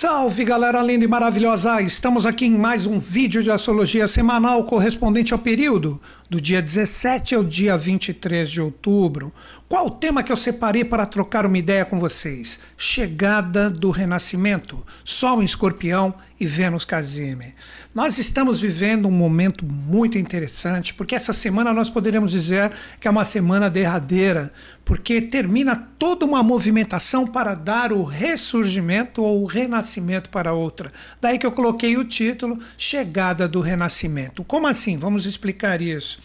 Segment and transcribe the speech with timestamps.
[0.00, 1.82] Salve galera linda e maravilhosa!
[1.82, 6.00] Estamos aqui em mais um vídeo de astrologia semanal correspondente ao período
[6.30, 9.30] do dia 17 ao dia 23 de outubro.
[9.68, 12.58] Qual o tema que eu separei para trocar uma ideia com vocês?
[12.78, 17.54] Chegada do Renascimento, Sol em Escorpião e Vênus Casime.
[17.94, 23.10] Nós estamos vivendo um momento muito interessante, porque essa semana nós poderíamos dizer que é
[23.10, 24.50] uma semana derradeira,
[24.90, 30.92] porque termina toda uma movimentação para dar o ressurgimento ou o renascimento para outra.
[31.20, 34.42] Daí que eu coloquei o título Chegada do Renascimento.
[34.42, 34.98] Como assim?
[34.98, 36.20] Vamos explicar isso.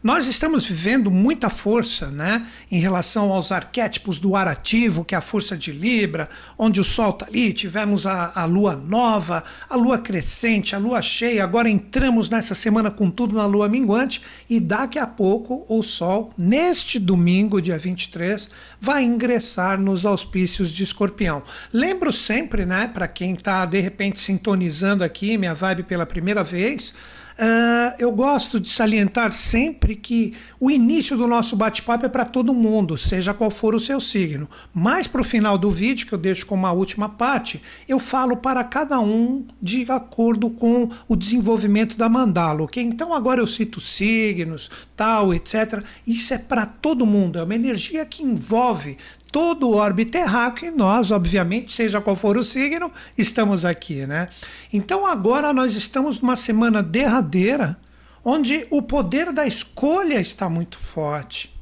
[0.00, 5.18] Nós estamos vivendo muita força né, em relação aos arquétipos do ar ativo, que é
[5.18, 9.74] a força de Libra, onde o Sol está ali, tivemos a, a lua nova, a
[9.74, 14.60] lua crescente, a lua cheia, agora entramos nessa semana com tudo na lua minguante e
[14.60, 21.42] daqui a pouco o Sol, neste domingo, dia 23, vai ingressar nos auspícios de escorpião.
[21.72, 26.94] Lembro sempre, né, para quem está de repente sintonizando aqui minha vibe pela primeira vez,
[27.40, 32.52] Uh, eu gosto de salientar sempre que o início do nosso bate-papo é para todo
[32.52, 34.50] mundo, seja qual for o seu signo.
[34.74, 38.36] Mas para o final do vídeo, que eu deixo como a última parte, eu falo
[38.36, 42.64] para cada um de acordo com o desenvolvimento da mandala.
[42.64, 42.82] Okay?
[42.82, 45.84] Então agora eu cito signos, tal, etc.
[46.04, 48.98] Isso é para todo mundo, é uma energia que envolve
[49.30, 54.28] todo o orbe terráqueo e nós, obviamente, seja qual for o signo, estamos aqui, né?
[54.72, 57.78] Então agora nós estamos numa semana derradeira
[58.24, 61.54] onde o poder da escolha está muito forte.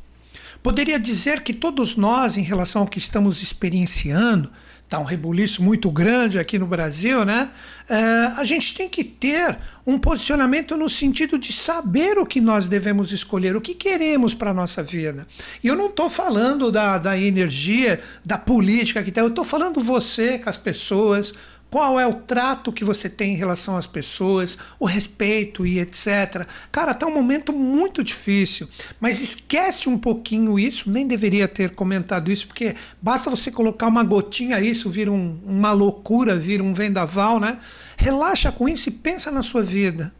[0.63, 4.51] Poderia dizer que todos nós, em relação ao que estamos experienciando,
[4.87, 7.51] está um rebuliço muito grande aqui no Brasil, né?
[7.89, 7.97] É,
[8.37, 13.13] a gente tem que ter um posicionamento no sentido de saber o que nós devemos
[13.13, 15.27] escolher, o que queremos para a nossa vida.
[15.63, 19.81] E eu não estou falando da, da energia, da política que tem, eu estou falando
[19.81, 21.35] você com as pessoas,
[21.71, 26.47] qual é o trato que você tem em relação às pessoas, o respeito e etc.
[26.71, 28.69] Cara, tá um momento muito difícil,
[29.01, 34.05] mas esquece um pouquinho isso, nem deveria ter comentado isso, porque basta você colocar uma
[34.05, 37.59] gotinha, isso vira um, uma loucura, vira um vendaval, né?
[37.97, 40.13] Relaxa com isso e pensa na sua vida.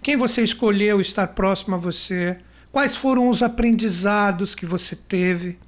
[0.00, 2.38] Quem você escolheu estar próximo a você?
[2.70, 5.58] Quais foram os aprendizados que você teve?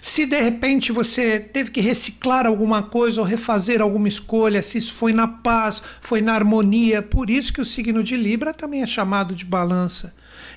[0.00, 4.94] Se de repente você teve que reciclar alguma coisa ou refazer alguma escolha, se isso
[4.94, 8.86] foi na paz, foi na harmonia, por isso que o signo de Libra também é
[8.86, 10.14] chamado de balança.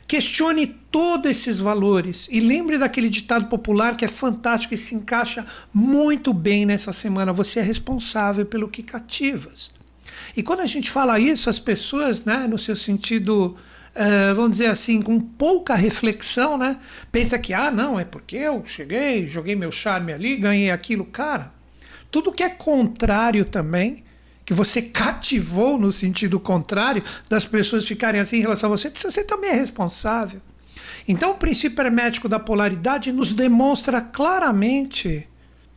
[0.07, 5.45] Questione todos esses valores e lembre daquele ditado popular que é fantástico e se encaixa
[5.73, 7.31] muito bem nessa semana.
[7.31, 9.71] Você é responsável pelo que cativas.
[10.35, 13.55] E quando a gente fala isso, as pessoas, né, no seu sentido
[13.99, 16.79] uh, vamos dizer assim, com pouca reflexão, né?
[17.11, 21.03] Pensa que, ah, não, é porque eu cheguei, joguei meu charme ali, ganhei aquilo.
[21.05, 21.51] Cara,
[22.09, 24.03] tudo que é contrário também,
[24.45, 29.23] que você cativou no sentido contrário das pessoas ficarem assim em relação a você, você
[29.23, 30.41] também é responsável.
[31.07, 35.27] Então, o princípio hermético da polaridade nos demonstra claramente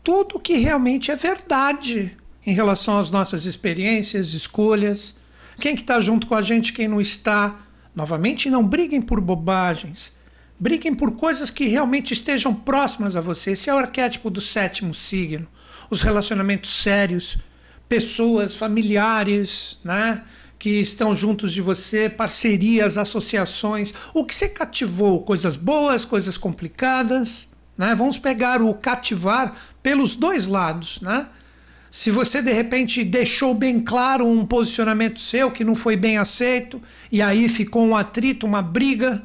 [0.02, 5.16] tudo que realmente é verdade em relação às nossas experiências, escolhas,
[5.60, 7.56] quem que está junto com a gente, quem não está,
[7.94, 10.12] Novamente, não briguem por bobagens.
[10.58, 13.52] Briguem por coisas que realmente estejam próximas a você.
[13.52, 15.46] Esse é o arquétipo do sétimo signo.
[15.90, 17.36] Os relacionamentos sérios,
[17.88, 20.22] pessoas, familiares, né?
[20.58, 23.92] Que estão juntos de você, parcerias, associações.
[24.14, 25.24] O que você cativou?
[25.24, 27.48] Coisas boas, coisas complicadas.
[27.76, 27.94] Né?
[27.94, 31.00] Vamos pegar o cativar pelos dois lados.
[31.00, 31.28] Né?
[31.92, 36.82] Se você de repente deixou bem claro um posicionamento seu que não foi bem aceito
[37.10, 39.22] e aí ficou um atrito, uma briga,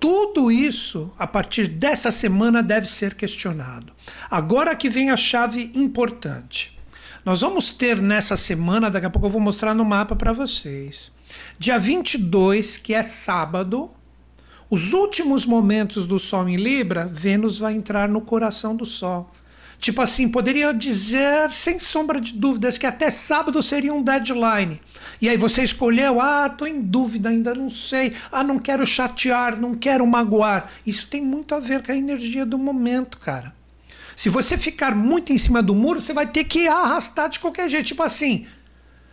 [0.00, 3.92] tudo isso a partir dessa semana deve ser questionado.
[4.30, 6.80] Agora que vem a chave importante.
[7.26, 11.12] Nós vamos ter nessa semana, daqui a pouco eu vou mostrar no mapa para vocês.
[11.58, 13.90] Dia 22, que é sábado,
[14.70, 19.30] os últimos momentos do Sol em Libra, Vênus vai entrar no coração do Sol.
[19.82, 24.80] Tipo assim, poderia dizer sem sombra de dúvidas que até sábado seria um deadline.
[25.20, 29.58] E aí você escolheu, ah, tô em dúvida, ainda não sei, ah, não quero chatear,
[29.58, 30.70] não quero magoar.
[30.86, 33.52] Isso tem muito a ver com a energia do momento, cara.
[34.14, 37.68] Se você ficar muito em cima do muro, você vai ter que arrastar de qualquer
[37.68, 37.86] jeito.
[37.86, 38.46] Tipo assim,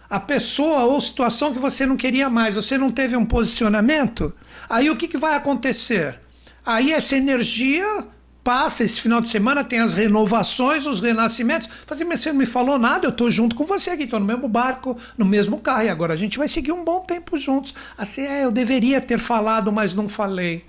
[0.07, 4.31] a pessoa ou situação que você não queria mais, você não teve um posicionamento,
[4.69, 6.19] aí o que, que vai acontecer?
[6.63, 8.07] Aí essa energia
[8.49, 11.69] passa esse final de semana, tem as renovações, os renascimentos.
[11.85, 14.25] Falei, mas você não me falou nada, eu estou junto com você aqui, estou no
[14.25, 17.75] mesmo barco, no mesmo carro, e agora a gente vai seguir um bom tempo juntos.
[17.95, 20.65] Assim, é, eu deveria ter falado, mas não falei.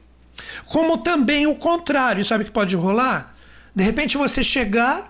[0.66, 3.34] Como também o contrário, sabe que pode rolar?
[3.74, 5.08] De repente você chegar,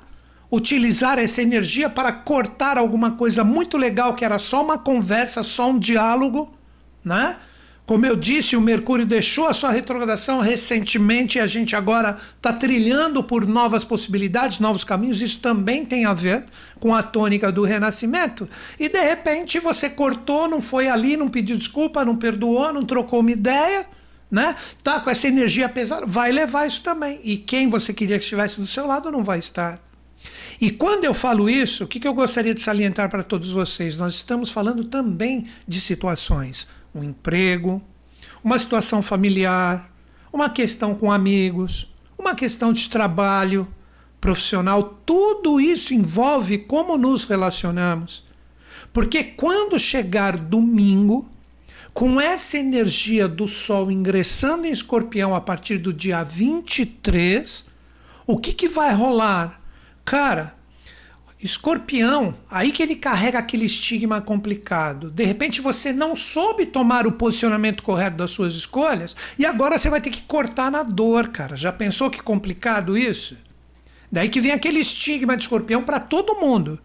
[0.49, 5.71] utilizar essa energia para cortar alguma coisa muito legal que era só uma conversa, só
[5.71, 6.55] um diálogo,
[7.05, 7.37] né?
[7.91, 12.53] Como eu disse, o Mercúrio deixou a sua retrogradação recentemente e a gente agora está
[12.53, 15.21] trilhando por novas possibilidades, novos caminhos.
[15.21, 16.45] Isso também tem a ver
[16.79, 18.49] com a tônica do renascimento.
[18.79, 23.19] E de repente você cortou, não foi ali, não pediu desculpa, não perdoou, não trocou
[23.19, 23.85] uma ideia,
[24.31, 24.55] né?
[24.85, 27.21] Tá com essa energia pesada, vai levar isso também.
[27.25, 29.81] E quem você queria que estivesse do seu lado não vai estar.
[30.61, 33.97] E quando eu falo isso, o que, que eu gostaria de salientar para todos vocês?
[33.97, 37.83] Nós estamos falando também de situações um emprego,
[38.43, 39.91] uma situação familiar,
[40.33, 43.67] uma questão com amigos, uma questão de trabalho
[44.21, 48.25] profissional, tudo isso envolve como nos relacionamos.
[48.93, 51.29] Porque quando chegar domingo,
[51.93, 57.67] com essa energia do Sol ingressando em Escorpião a partir do dia 23,
[58.27, 59.61] o que, que vai rolar?
[60.05, 60.55] Cara,
[61.43, 65.11] Escorpião, aí que ele carrega aquele estigma complicado.
[65.11, 69.89] De repente você não soube tomar o posicionamento correto das suas escolhas e agora você
[69.89, 71.57] vai ter que cortar na dor, cara.
[71.57, 73.39] Já pensou que complicado isso?
[74.13, 76.79] Daí que vem aquele estigma de escorpião para todo mundo.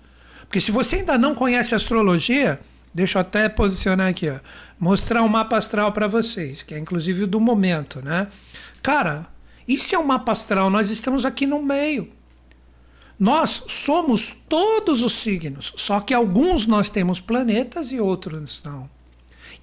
[0.47, 2.61] Porque se você ainda não conhece astrologia,
[2.93, 4.39] deixa eu até posicionar aqui, ó,
[4.79, 8.27] mostrar um mapa astral para vocês, que é inclusive o do momento, né?
[8.81, 9.27] Cara,
[9.67, 12.09] isso é um mapa astral, nós estamos aqui no meio.
[13.17, 18.89] Nós somos todos os signos, só que alguns nós temos planetas e outros não.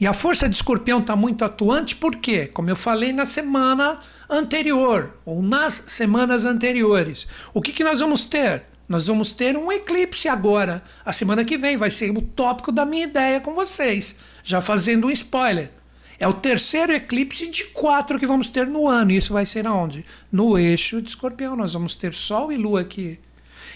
[0.01, 5.17] E a força de escorpião está muito atuante porque, como eu falei na semana anterior,
[5.25, 8.65] ou nas semanas anteriores, o que, que nós vamos ter?
[8.89, 10.83] Nós vamos ter um eclipse agora.
[11.05, 14.17] A semana que vem vai ser o tópico da minha ideia com vocês.
[14.43, 15.71] Já fazendo um spoiler.
[16.19, 19.11] É o terceiro eclipse de quatro que vamos ter no ano.
[19.11, 20.05] E isso vai ser aonde?
[20.31, 21.57] No eixo de escorpião.
[21.57, 23.19] Nós vamos ter Sol e Lua aqui.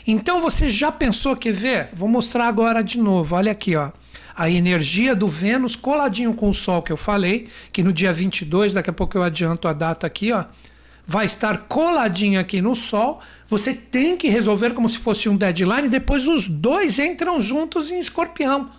[0.06, 1.88] Então você já pensou, quer ver?
[1.92, 3.34] Vou mostrar agora de novo.
[3.34, 3.90] Olha aqui, ó.
[4.36, 8.72] A energia do Vênus coladinho com o Sol que eu falei, que no dia 22,
[8.72, 10.44] daqui a pouco eu adianto a data aqui, ó,
[11.04, 13.20] vai estar coladinho aqui no Sol.
[13.48, 17.98] Você tem que resolver como se fosse um deadline, depois os dois entram juntos em
[17.98, 18.70] Escorpião.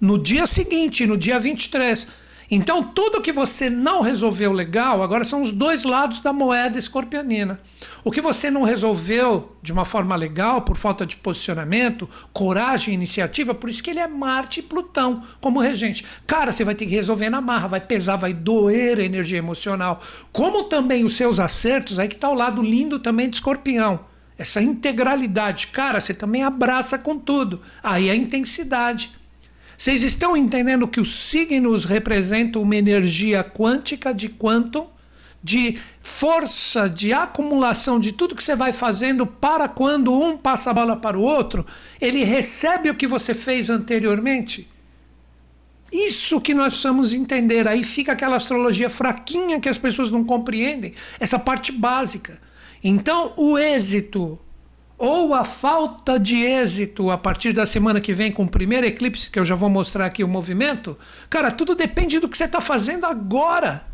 [0.00, 2.08] No dia seguinte, no dia 23.
[2.50, 7.58] Então, tudo que você não resolveu legal, agora são os dois lados da moeda escorpionina.
[8.04, 13.54] O que você não resolveu de uma forma legal, por falta de posicionamento, coragem, iniciativa,
[13.54, 16.04] por isso que ele é Marte e Plutão como regente.
[16.26, 20.02] Cara, você vai ter que resolver na marra, vai pesar, vai doer a energia emocional.
[20.30, 24.00] Como também os seus acertos, aí que está o lado lindo também de escorpião.
[24.36, 27.62] Essa integralidade, cara, você também abraça com tudo.
[27.82, 29.12] Aí a intensidade.
[29.78, 34.88] Vocês estão entendendo que os signos representam uma energia quântica de quantum,
[35.44, 40.72] de força, de acumulação de tudo que você vai fazendo para quando um passa a
[40.72, 41.66] bola para o outro,
[42.00, 44.66] ele recebe o que você fez anteriormente?
[45.92, 47.68] Isso que nós precisamos entender.
[47.68, 52.40] Aí fica aquela astrologia fraquinha que as pessoas não compreendem, essa parte básica.
[52.82, 54.38] Então, o êxito
[54.96, 59.28] ou a falta de êxito a partir da semana que vem com o primeiro eclipse,
[59.28, 60.98] que eu já vou mostrar aqui o movimento,
[61.28, 63.93] cara, tudo depende do que você está fazendo agora.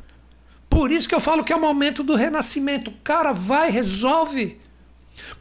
[0.70, 2.92] Por isso que eu falo que é o momento do renascimento.
[3.04, 4.58] Cara, vai, resolve.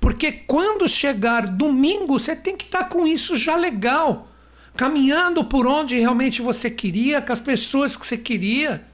[0.02, 4.28] Porque quando chegar domingo, você tem que estar tá com isso já legal.
[4.76, 8.86] Caminhando por onde realmente você queria, com as pessoas que você queria.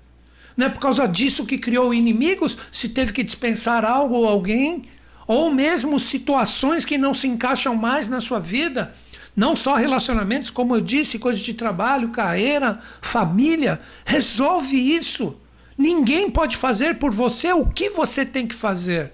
[0.57, 4.85] Não é por causa disso que criou inimigos, se teve que dispensar algo ou alguém
[5.27, 8.93] ou mesmo situações que não se encaixam mais na sua vida,
[9.35, 15.35] não só relacionamentos, como eu disse, coisas de trabalho, carreira, família, resolve isso.
[15.77, 19.11] Ninguém pode fazer por você o que você tem que fazer.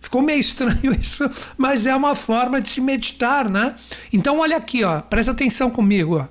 [0.00, 3.76] Ficou meio estranho isso, mas é uma forma de se meditar, né?
[4.12, 6.28] Então olha aqui, ó, presta atenção comigo.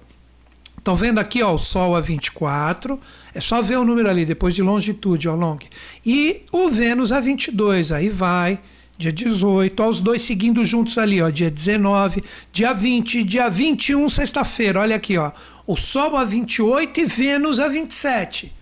[0.78, 3.00] Estão vendo aqui, ó, o Sol a 24,
[3.34, 5.60] é só ver o número ali, depois de longitude, ó, long.
[6.06, 8.60] E o Vênus a 22, aí vai,
[8.98, 14.10] dia 18, ó, os dois seguindo juntos ali, ó, dia 19, dia 20, dia 21,
[14.10, 15.32] sexta-feira, olha aqui, ó,
[15.68, 18.61] o Sol a 28 e Vênus a 27.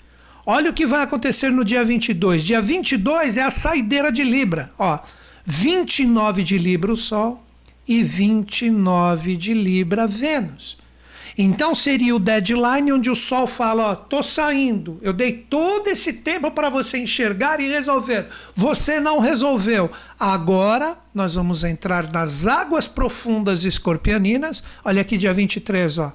[0.51, 2.43] Olha o que vai acontecer no dia 22.
[2.43, 4.97] Dia 22 é a saideira de Libra, ó,
[5.45, 7.45] 29 de Libra o Sol
[7.87, 10.79] e 29 de Libra Vênus.
[11.37, 14.97] Então seria o deadline onde o sol fala: Ó, tô saindo.
[15.03, 18.25] Eu dei todo esse tempo para você enxergar e resolver.
[18.55, 19.87] Você não resolveu.
[20.19, 24.63] Agora nós vamos entrar nas águas profundas escorpianinas.
[24.83, 26.11] Olha aqui, dia 23, ó.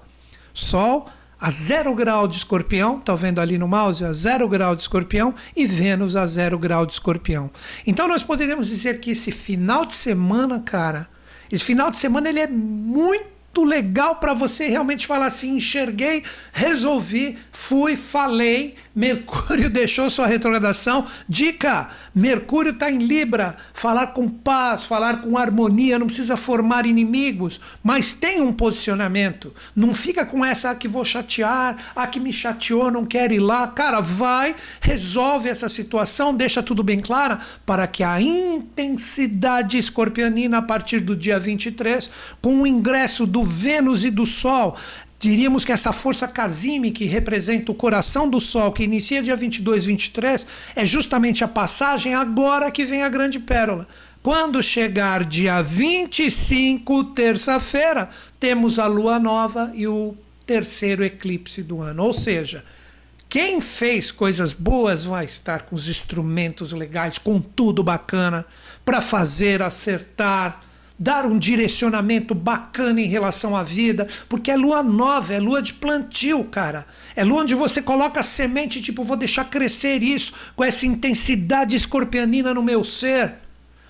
[0.52, 1.08] Sol
[1.44, 4.02] a zero grau de escorpião, tá vendo ali no mouse?
[4.02, 7.50] A zero grau de escorpião e Vênus a zero grau de escorpião.
[7.86, 11.06] Então nós poderíamos dizer que esse final de semana, cara,
[11.52, 17.38] Esse final de semana ele é muito legal para você realmente falar assim: enxerguei, resolvi,
[17.52, 18.74] fui, falei.
[18.94, 21.06] Mercúrio deixou sua retrogradação.
[21.28, 23.56] Dica: Mercúrio está em Libra.
[23.72, 29.54] Falar com paz, falar com harmonia, não precisa formar inimigos, mas tem um posicionamento.
[29.76, 33.40] Não fica com essa ah, que vou chatear, ah, que me chateou, não quer ir
[33.40, 33.68] lá.
[33.68, 40.62] Cara, vai, resolve essa situação, deixa tudo bem claro para que a intensidade escorpionina a
[40.62, 44.76] partir do dia 23, com o ingresso do Vênus e do Sol.
[45.18, 49.86] Diríamos que essa força Casime, que representa o coração do Sol, que inicia dia 22,
[49.86, 50.46] 23,
[50.76, 53.88] é justamente a passagem agora que vem a grande pérola.
[54.22, 58.08] Quando chegar dia 25, terça-feira,
[58.40, 62.02] temos a lua nova e o terceiro eclipse do ano.
[62.02, 62.64] Ou seja,
[63.28, 68.46] quem fez coisas boas vai estar com os instrumentos legais, com tudo bacana,
[68.84, 70.63] para fazer, acertar,
[70.98, 75.74] dar um direcionamento bacana em relação à vida, porque é lua nova, é lua de
[75.74, 76.86] plantio, cara.
[77.16, 81.76] É lua onde você coloca a semente, tipo, vou deixar crescer isso com essa intensidade
[81.76, 83.44] escorpianina no meu ser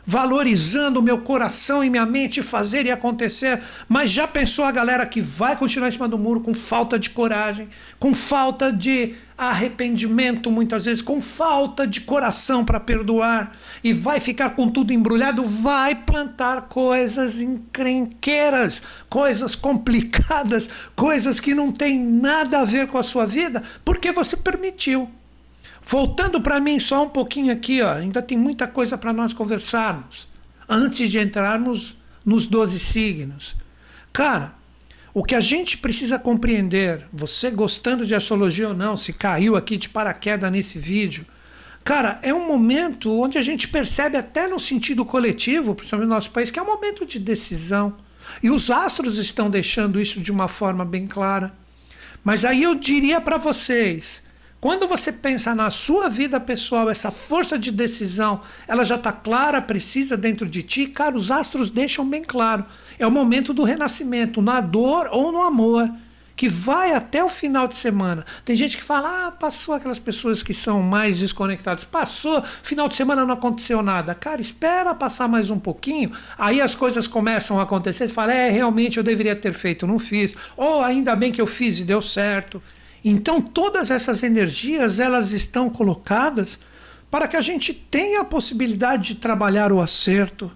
[0.04, 3.60] valorizando o meu coração e minha mente fazer e acontecer.
[3.88, 7.10] Mas já pensou a galera que vai continuar em cima do muro com falta de
[7.10, 7.68] coragem,
[7.98, 14.50] com falta de arrependimento, muitas vezes, com falta de coração para perdoar e vai ficar
[14.50, 15.44] com tudo embrulhado?
[15.44, 23.02] Vai plantar coisas encrenqueiras, coisas complicadas, coisas que não têm nada a ver com a
[23.02, 25.10] sua vida, porque você permitiu.
[25.82, 30.26] Voltando para mim só um pouquinho aqui, ó, ainda tem muita coisa para nós conversarmos
[30.68, 33.54] antes de entrarmos nos 12 signos.
[34.12, 34.53] Cara,
[35.14, 39.76] o que a gente precisa compreender, você gostando de astrologia ou não, se caiu aqui
[39.76, 41.24] de paraquedas nesse vídeo,
[41.84, 46.32] cara, é um momento onde a gente percebe até no sentido coletivo, principalmente no nosso
[46.32, 47.96] país, que é um momento de decisão.
[48.42, 51.54] E os astros estão deixando isso de uma forma bem clara.
[52.24, 54.20] Mas aí eu diria para vocês,
[54.60, 59.62] quando você pensa na sua vida pessoal, essa força de decisão, ela já está clara,
[59.62, 62.64] precisa dentro de ti, cara, os astros deixam bem claro.
[62.98, 65.90] É o momento do renascimento, na dor ou no amor,
[66.36, 68.24] que vai até o final de semana.
[68.44, 71.84] Tem gente que fala, ah, passou aquelas pessoas que são mais desconectadas.
[71.84, 74.14] Passou, final de semana não aconteceu nada.
[74.14, 78.08] Cara, espera passar mais um pouquinho, aí as coisas começam a acontecer.
[78.08, 80.34] Você fala, é, realmente eu deveria ter feito, não fiz.
[80.56, 82.60] Ou ainda bem que eu fiz e deu certo.
[83.04, 86.58] Então todas essas energias elas estão colocadas
[87.10, 90.50] para que a gente tenha a possibilidade de trabalhar o acerto,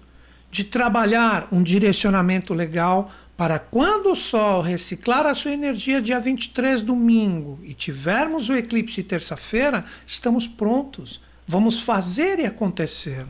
[0.51, 6.81] de trabalhar um direcionamento legal para quando o Sol reciclar a sua energia dia 23
[6.81, 11.21] domingo e tivermos o eclipse terça-feira, estamos prontos.
[11.47, 13.25] Vamos fazer e acontecer.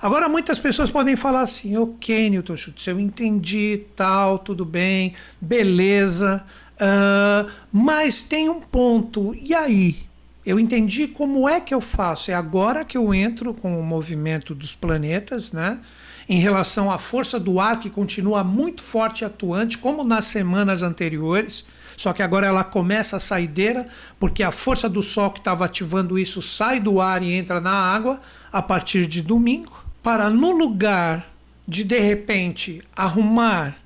[0.00, 6.44] Agora, muitas pessoas podem falar assim: ok, Newton Schultz, eu entendi, tal, tudo bem, beleza,
[6.74, 9.34] Uh, mas tem um ponto.
[9.34, 9.96] E aí?
[10.44, 12.30] Eu entendi como é que eu faço.
[12.30, 15.80] É agora que eu entro com o movimento dos planetas, né?
[16.28, 20.82] Em relação à força do ar, que continua muito forte e atuante, como nas semanas
[20.82, 21.66] anteriores.
[21.96, 23.86] Só que agora ela começa a saideira,
[24.18, 27.72] porque a força do Sol que estava ativando isso sai do ar e entra na
[27.72, 28.20] água
[28.52, 29.84] a partir de domingo.
[30.02, 31.30] Para no lugar
[31.66, 33.83] de de repente arrumar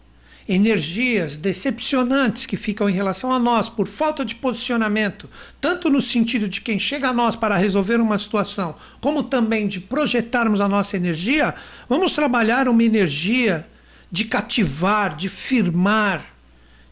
[0.49, 5.29] energias decepcionantes que ficam em relação a nós por falta de posicionamento,
[5.61, 9.79] tanto no sentido de quem chega a nós para resolver uma situação, como também de
[9.79, 11.55] projetarmos a nossa energia,
[11.87, 13.69] vamos trabalhar uma energia
[14.11, 16.25] de cativar, de firmar,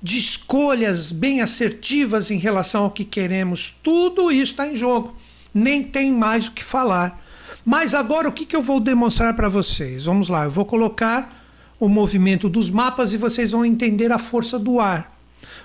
[0.03, 3.75] de escolhas bem assertivas em relação ao que queremos.
[3.83, 5.17] Tudo isso está em jogo.
[5.53, 7.25] Nem tem mais o que falar.
[7.65, 10.05] Mas agora o que, que eu vou demonstrar para vocês?
[10.05, 11.36] Vamos lá, eu vou colocar
[11.79, 15.17] o movimento dos mapas e vocês vão entender a força do ar.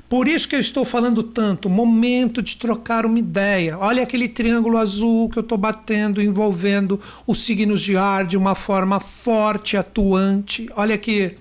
[0.10, 3.78] Por isso que eu estou falando tanto, momento de trocar uma ideia.
[3.80, 8.54] Olha aquele triângulo azul que eu estou batendo, envolvendo os signos de ar de uma
[8.54, 10.70] forma forte, atuante.
[10.76, 11.36] Olha aqui.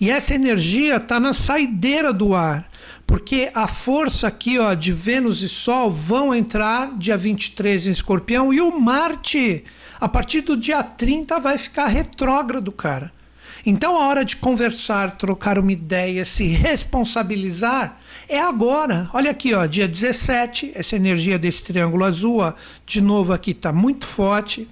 [0.00, 2.68] E essa energia está na saideira do ar,
[3.06, 8.52] porque a força aqui ó, de Vênus e Sol vão entrar dia 23 em Escorpião
[8.52, 9.62] e o Marte,
[10.00, 13.13] a partir do dia 30, vai ficar retrógrado, cara.
[13.66, 19.08] Então a hora de conversar, trocar uma ideia, se responsabilizar é agora.
[19.12, 22.52] Olha aqui, ó, dia 17, essa energia desse triângulo azul, ó,
[22.84, 24.68] de novo aqui está muito forte.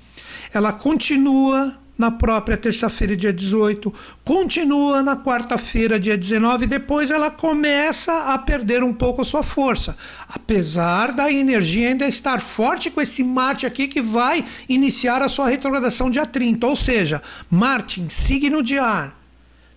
[0.52, 3.94] Ela continua na própria terça-feira, dia 18,
[4.24, 9.44] continua na quarta-feira, dia 19, e depois ela começa a perder um pouco a sua
[9.44, 9.96] força.
[10.28, 15.48] Apesar da energia ainda estar forte com esse Marte aqui que vai iniciar a sua
[15.48, 19.22] retrogradação dia 30, ou seja, Marte em signo de ar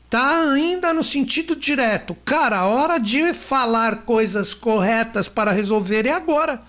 [0.09, 2.15] tá ainda no sentido direto.
[2.23, 6.61] Cara, a hora de falar coisas corretas para resolver é agora.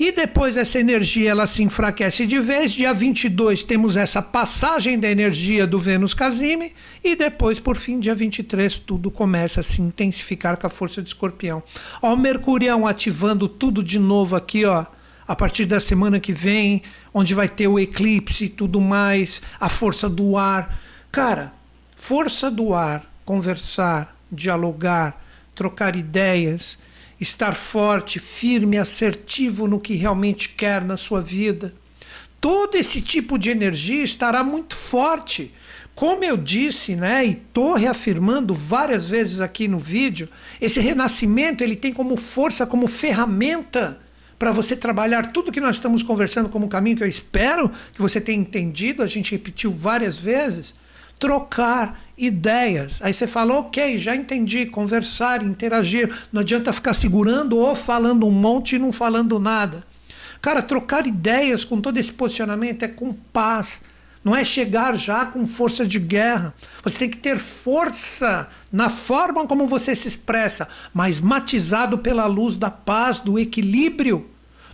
[0.00, 2.72] E depois essa energia ela se enfraquece de vez.
[2.72, 8.14] Dia 22 temos essa passagem da energia do Vênus Casime e depois por fim dia
[8.14, 11.62] 23 tudo começa a se intensificar com a força de Escorpião.
[12.00, 14.86] Ó, o Mercurião ativando tudo de novo aqui, ó.
[15.28, 16.80] A partir da semana que vem,
[17.12, 20.80] onde vai ter o eclipse e tudo mais, a força do ar.
[21.12, 21.52] Cara,
[21.94, 25.22] força do ar, conversar, dialogar,
[25.54, 26.78] trocar ideias,
[27.20, 31.74] estar forte, firme, assertivo no que realmente quer na sua vida.
[32.40, 35.52] Todo esse tipo de energia estará muito forte.
[35.94, 41.76] Como eu disse, né, e estou reafirmando várias vezes aqui no vídeo, esse renascimento ele
[41.76, 44.00] tem como força, como ferramenta
[44.38, 48.18] para você trabalhar tudo que nós estamos conversando como caminho que eu espero que você
[48.18, 50.74] tenha entendido, a gente repetiu várias vezes
[51.20, 53.00] trocar ideias.
[53.02, 56.10] Aí você fala, ok, já entendi, conversar, interagir.
[56.32, 59.84] Não adianta ficar segurando ou falando um monte e não falando nada.
[60.40, 63.82] Cara, trocar ideias com todo esse posicionamento é com paz.
[64.24, 66.54] Não é chegar já com força de guerra.
[66.82, 72.56] Você tem que ter força na forma como você se expressa, mas matizado pela luz
[72.56, 74.28] da paz, do equilíbrio.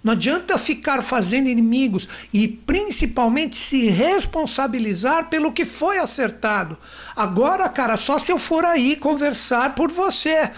[0.06, 6.78] Não adianta ficar fazendo inimigos e principalmente se responsabilizar pelo que foi acertado.
[7.16, 10.48] Agora, cara, só se eu for aí conversar por você.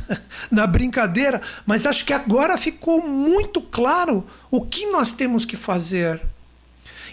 [0.50, 6.22] Na brincadeira, mas acho que agora ficou muito claro o que nós temos que fazer.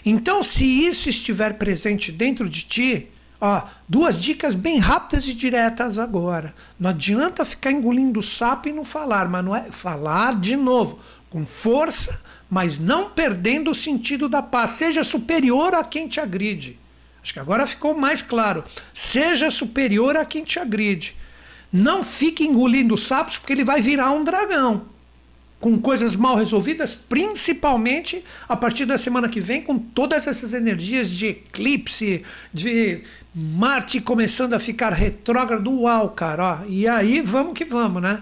[0.02, 5.98] Então, se isso estiver presente dentro de ti, ó, duas dicas bem rápidas e diretas
[5.98, 6.54] agora.
[6.80, 10.98] Não adianta ficar engolindo sapo e não falar, mas não é falar de novo
[11.32, 14.72] com força, mas não perdendo o sentido da paz.
[14.72, 16.78] Seja superior a quem te agride.
[17.22, 18.62] Acho que agora ficou mais claro.
[18.92, 21.16] Seja superior a quem te agride.
[21.72, 24.82] Não fique engolindo sapos, porque ele vai virar um dragão.
[25.58, 31.08] Com coisas mal resolvidas, principalmente a partir da semana que vem, com todas essas energias
[31.08, 33.02] de eclipse, de
[33.34, 35.70] Marte começando a ficar retrógrado.
[35.80, 36.60] Uau, cara.
[36.60, 36.66] Ó.
[36.68, 38.20] E aí, vamos que vamos, né?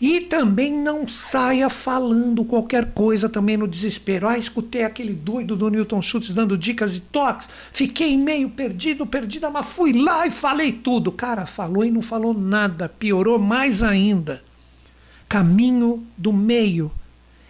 [0.00, 4.26] E também não saia falando qualquer coisa também no desespero.
[4.26, 7.48] Ah, escutei aquele doido do Newton Schultz dando dicas e toques.
[7.70, 11.12] Fiquei meio perdido, perdida, mas fui lá e falei tudo.
[11.12, 12.88] Cara, falou e não falou nada.
[12.88, 14.42] Piorou mais ainda.
[15.28, 16.90] Caminho do meio.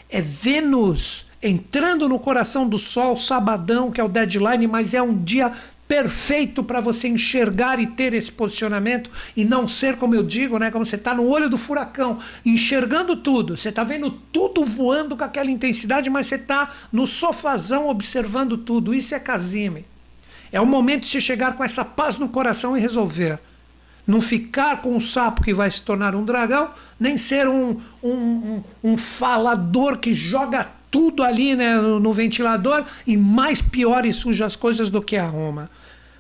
[0.09, 5.17] É Vênus entrando no coração do Sol, sabadão, que é o deadline, mas é um
[5.17, 5.53] dia
[5.91, 10.71] perfeito para você enxergar e ter esse posicionamento e não ser, como eu digo, né,
[10.71, 13.57] como você está no olho do furacão, enxergando tudo.
[13.57, 18.95] Você está vendo tudo voando com aquela intensidade, mas você está no sofazão observando tudo.
[18.95, 19.85] Isso é Casime.
[20.53, 23.41] É o momento de se chegar com essa paz no coração e resolver.
[24.07, 28.13] Não ficar com um sapo que vai se tornar um dragão, nem ser um, um,
[28.13, 34.13] um, um falador que joga tudo ali né, no, no ventilador e mais pior e
[34.13, 35.71] suja as coisas do que arruma.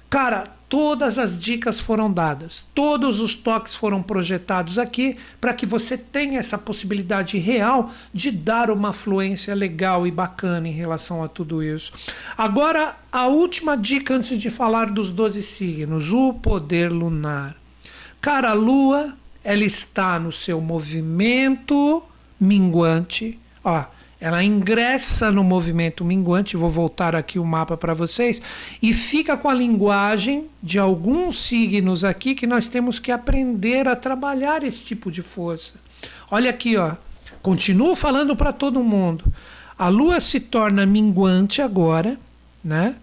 [0.09, 5.98] Cara, todas as dicas foram dadas, todos os toques foram projetados aqui para que você
[5.98, 11.62] tenha essa possibilidade real de dar uma fluência legal e bacana em relação a tudo
[11.62, 11.92] isso.
[12.38, 17.56] Agora, a última dica antes de falar dos 12 signos: o poder lunar.
[18.20, 22.02] Cara, a lua, ela está no seu movimento
[22.38, 23.38] minguante.
[23.64, 23.85] Ó,
[24.20, 28.42] ela ingressa no movimento minguante, vou voltar aqui o mapa para vocês,
[28.83, 33.96] e fica com a linguagem de alguns signos aqui que nós temos que aprender a
[33.96, 35.74] trabalhar esse tipo de força.
[36.30, 36.96] Olha aqui, ó.
[37.40, 39.33] Continuo falando para todo mundo.
[39.78, 42.18] A lua se torna minguante agora,
[42.62, 42.96] né?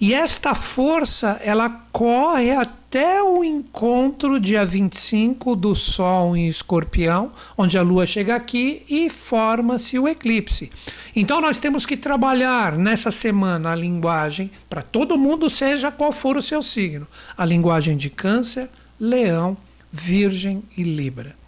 [0.00, 2.79] E esta força, ela corre até
[3.22, 9.96] o encontro dia 25 do Sol em Escorpião, onde a Lua chega aqui e forma-se
[9.96, 10.72] o eclipse.
[11.14, 16.36] Então nós temos que trabalhar nessa semana a linguagem para todo mundo, seja qual for
[16.36, 19.56] o seu signo, a linguagem de Câncer, Leão,
[19.92, 21.39] Virgem e Libra.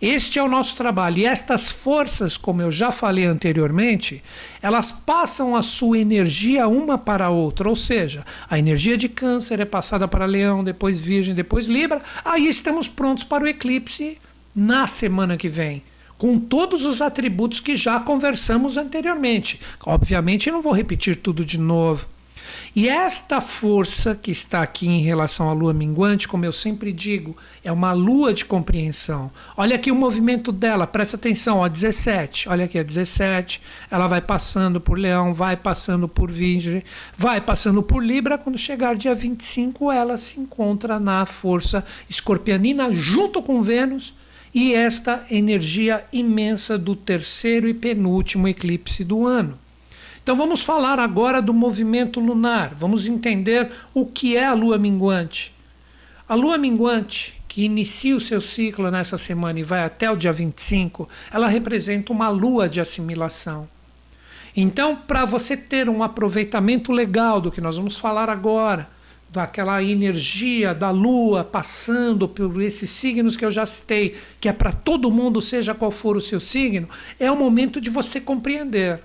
[0.00, 1.18] Este é o nosso trabalho.
[1.18, 4.22] E estas forças, como eu já falei anteriormente,
[4.62, 7.68] elas passam a sua energia uma para a outra.
[7.68, 12.02] Ou seja, a energia de Câncer é passada para Leão, depois Virgem, depois Libra.
[12.24, 14.18] Aí estamos prontos para o eclipse
[14.54, 15.82] na semana que vem
[16.16, 19.60] com todos os atributos que já conversamos anteriormente.
[19.84, 22.06] Obviamente, eu não vou repetir tudo de novo.
[22.76, 27.36] E esta força que está aqui em relação à lua minguante, como eu sempre digo,
[27.62, 29.30] é uma lua de compreensão.
[29.56, 32.48] Olha aqui o movimento dela, presta atenção, ó, 17.
[32.48, 33.62] Olha aqui, a 17.
[33.88, 36.82] Ela vai passando por Leão, vai passando por Virgem,
[37.16, 38.36] vai passando por Libra.
[38.36, 44.16] Quando chegar dia 25, ela se encontra na força escorpianina junto com Vênus
[44.52, 49.63] e esta energia imensa do terceiro e penúltimo eclipse do ano.
[50.24, 52.74] Então vamos falar agora do movimento lunar.
[52.74, 55.54] Vamos entender o que é a lua minguante.
[56.26, 60.32] A lua minguante, que inicia o seu ciclo nessa semana e vai até o dia
[60.32, 63.68] 25, ela representa uma lua de assimilação.
[64.56, 68.88] Então, para você ter um aproveitamento legal do que nós vamos falar agora,
[69.28, 74.72] daquela energia da lua passando por esses signos que eu já citei, que é para
[74.72, 76.88] todo mundo, seja qual for o seu signo,
[77.20, 79.02] é o momento de você compreender.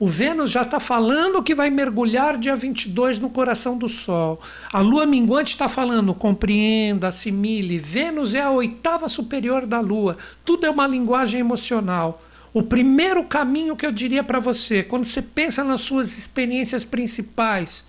[0.00, 4.40] O Vênus já está falando que vai mergulhar dia 22 no coração do Sol.
[4.72, 7.80] A Lua minguante está falando, compreenda, assimile.
[7.80, 10.16] Vênus é a oitava superior da Lua.
[10.44, 12.22] Tudo é uma linguagem emocional.
[12.54, 17.84] O primeiro caminho que eu diria para você, quando você pensa nas suas experiências principais,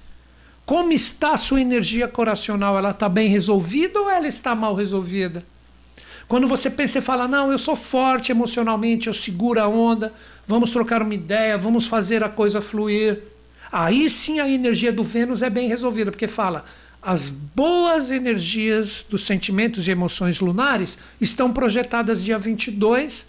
[0.65, 2.75] como está a sua energia coracional?
[2.75, 5.45] Ela está bem resolvida ou ela está mal resolvida?
[6.29, 10.13] Quando você pensa e fala, não, eu sou forte emocionalmente, eu seguro a onda,
[10.45, 13.23] vamos trocar uma ideia, vamos fazer a coisa fluir.
[13.71, 16.63] Aí sim a energia do Vênus é bem resolvida, porque fala,
[17.01, 23.25] as boas energias dos sentimentos e emoções lunares estão projetadas dia 22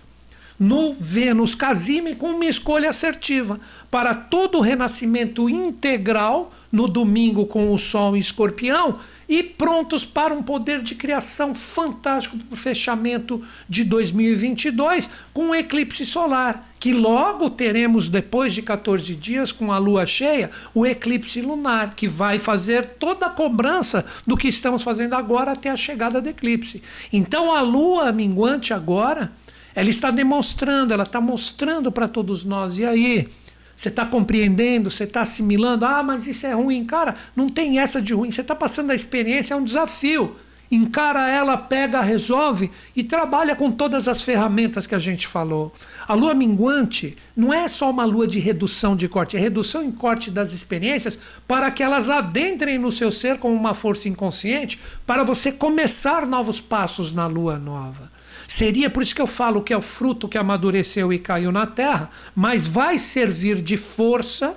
[0.60, 3.58] no Vênus Casime com uma escolha assertiva
[3.90, 10.34] para todo o renascimento integral no domingo com o Sol em Escorpião e prontos para
[10.34, 16.92] um poder de criação fantástico para o fechamento de 2022 com um eclipse solar, que
[16.92, 22.38] logo teremos depois de 14 dias com a lua cheia, o eclipse lunar, que vai
[22.38, 26.82] fazer toda a cobrança do que estamos fazendo agora até a chegada do eclipse.
[27.12, 29.32] Então a lua minguante agora
[29.74, 32.78] ela está demonstrando, ela está mostrando para todos nós.
[32.78, 33.28] E aí?
[33.74, 35.86] Você está compreendendo, você está assimilando.
[35.86, 36.84] Ah, mas isso é ruim.
[36.84, 38.30] Cara, não tem essa de ruim.
[38.30, 40.36] Você está passando a experiência, é um desafio.
[40.70, 45.72] Encara ela, pega, resolve e trabalha com todas as ferramentas que a gente falou.
[46.06, 49.90] A lua minguante não é só uma lua de redução de corte, é redução em
[49.90, 55.24] corte das experiências para que elas adentrem no seu ser como uma força inconsciente para
[55.24, 58.09] você começar novos passos na lua nova.
[58.50, 61.68] Seria por isso que eu falo que é o fruto que amadureceu e caiu na
[61.68, 64.56] terra, mas vai servir de força,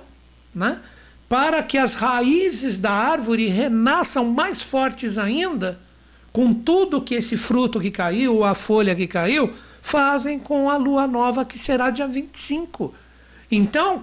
[0.52, 0.80] né?
[1.28, 5.78] Para que as raízes da árvore renasçam mais fortes ainda,
[6.32, 11.06] com tudo que esse fruto que caiu, a folha que caiu, fazem com a lua
[11.06, 12.92] nova que será dia 25.
[13.48, 14.02] Então,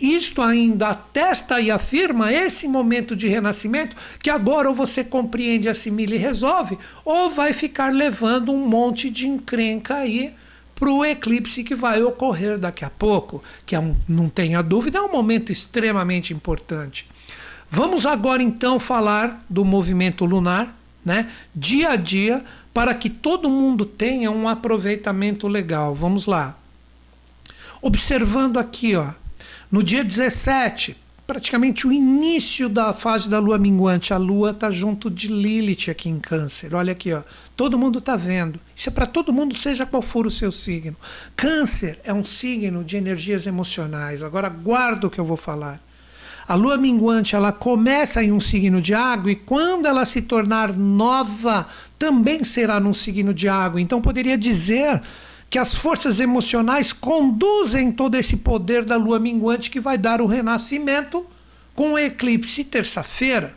[0.00, 6.14] isto ainda atesta e afirma esse momento de renascimento que agora ou você compreende, assimila
[6.14, 10.32] e resolve, ou vai ficar levando um monte de encrenca aí
[10.74, 14.98] para o eclipse que vai ocorrer daqui a pouco, que é um, não tenha dúvida,
[14.98, 17.08] é um momento extremamente importante.
[17.68, 21.28] Vamos agora então falar do movimento lunar, né?
[21.54, 25.94] Dia a dia, para que todo mundo tenha um aproveitamento legal.
[25.94, 26.56] Vamos lá.
[27.82, 29.12] Observando aqui, ó,
[29.70, 35.10] no dia 17, praticamente o início da fase da lua minguante, a lua está junto
[35.10, 36.74] de Lilith aqui em Câncer.
[36.74, 37.22] Olha aqui, ó.
[37.54, 38.58] Todo mundo está vendo.
[38.74, 40.96] Isso é para todo mundo, seja qual for o seu signo.
[41.36, 44.22] Câncer é um signo de energias emocionais.
[44.22, 45.78] Agora guarda o que eu vou falar.
[46.48, 50.74] A lua minguante ela começa em um signo de água e quando ela se tornar
[50.74, 51.66] nova,
[51.98, 53.78] também será num signo de água.
[53.78, 55.02] Então poderia dizer
[55.50, 60.26] que as forças emocionais conduzem todo esse poder da lua minguante que vai dar o
[60.26, 61.26] renascimento
[61.74, 63.56] com o eclipse terça-feira.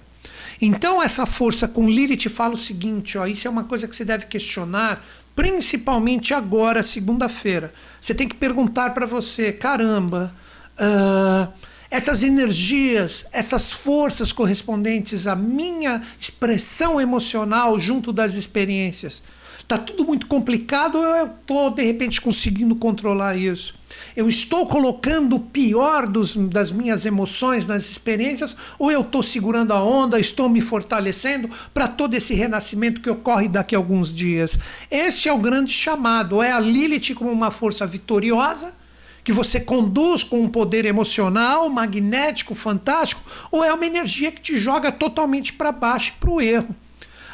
[0.61, 4.05] Então, essa força com Lilith fala o seguinte: ó, isso é uma coisa que você
[4.05, 5.03] deve questionar,
[5.35, 7.73] principalmente agora, segunda-feira.
[7.99, 10.33] Você tem que perguntar para você: caramba,
[10.79, 11.51] uh,
[11.89, 19.23] essas energias, essas forças correspondentes à minha expressão emocional junto das experiências
[19.71, 23.73] Está tudo muito complicado eu estou, de repente, conseguindo controlar isso?
[24.17, 29.71] Eu estou colocando o pior dos, das minhas emoções nas experiências ou eu estou segurando
[29.71, 34.59] a onda, estou me fortalecendo para todo esse renascimento que ocorre daqui a alguns dias?
[34.91, 36.43] Este é o grande chamado.
[36.43, 38.75] É a Lilith como uma força vitoriosa
[39.23, 44.57] que você conduz com um poder emocional, magnético, fantástico, ou é uma energia que te
[44.57, 46.75] joga totalmente para baixo, para o erro?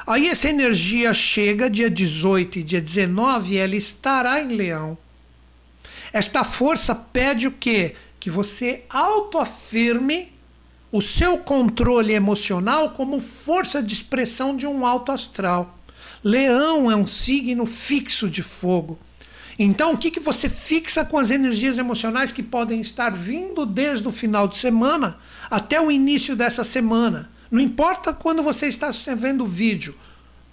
[0.07, 4.97] Aí essa energia chega dia 18 e dia 19, ela estará em Leão.
[6.13, 7.93] Esta força pede o quê?
[8.17, 10.31] Que você autoafirme
[10.93, 15.77] o seu controle emocional como força de expressão de um alto astral.
[16.23, 18.97] Leão é um signo fixo de fogo.
[19.59, 24.07] Então, o que, que você fixa com as energias emocionais que podem estar vindo desde
[24.07, 25.17] o final de semana
[25.49, 27.29] até o início dessa semana?
[27.49, 29.95] Não importa quando você está vendo o vídeo,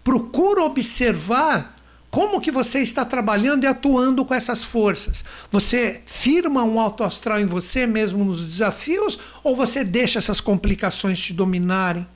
[0.02, 1.74] procura observar
[2.14, 5.24] como que você está trabalhando e atuando com essas forças?
[5.50, 11.18] Você firma um alto astral em você mesmo nos desafios ou você deixa essas complicações
[11.18, 12.06] te dominarem?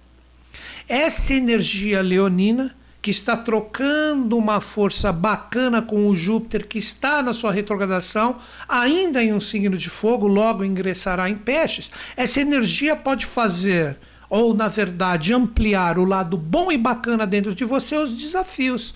[0.88, 7.32] Essa energia leonina que está trocando uma força bacana com o Júpiter que está na
[7.32, 8.38] sua retrogradação,
[8.68, 11.90] ainda em um signo de fogo, logo ingressará em peixes.
[12.16, 17.64] Essa energia pode fazer ou na verdade ampliar o lado bom e bacana dentro de
[17.64, 18.94] você os desafios.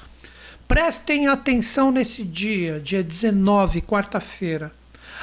[0.69, 4.73] Prestem atenção nesse dia, dia 19, quarta-feira.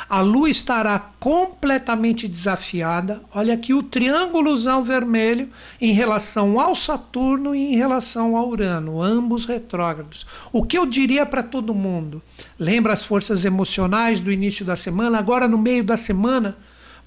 [0.08, 3.22] A Lua estará completamente desafiada.
[3.34, 5.50] Olha aqui o triângulozão vermelho
[5.82, 10.26] em relação ao Saturno e em relação ao Urano, ambos retrógrados.
[10.54, 12.22] O que eu diria para todo mundo?
[12.58, 15.18] Lembra as forças emocionais do início da semana?
[15.18, 16.56] Agora, no meio da semana,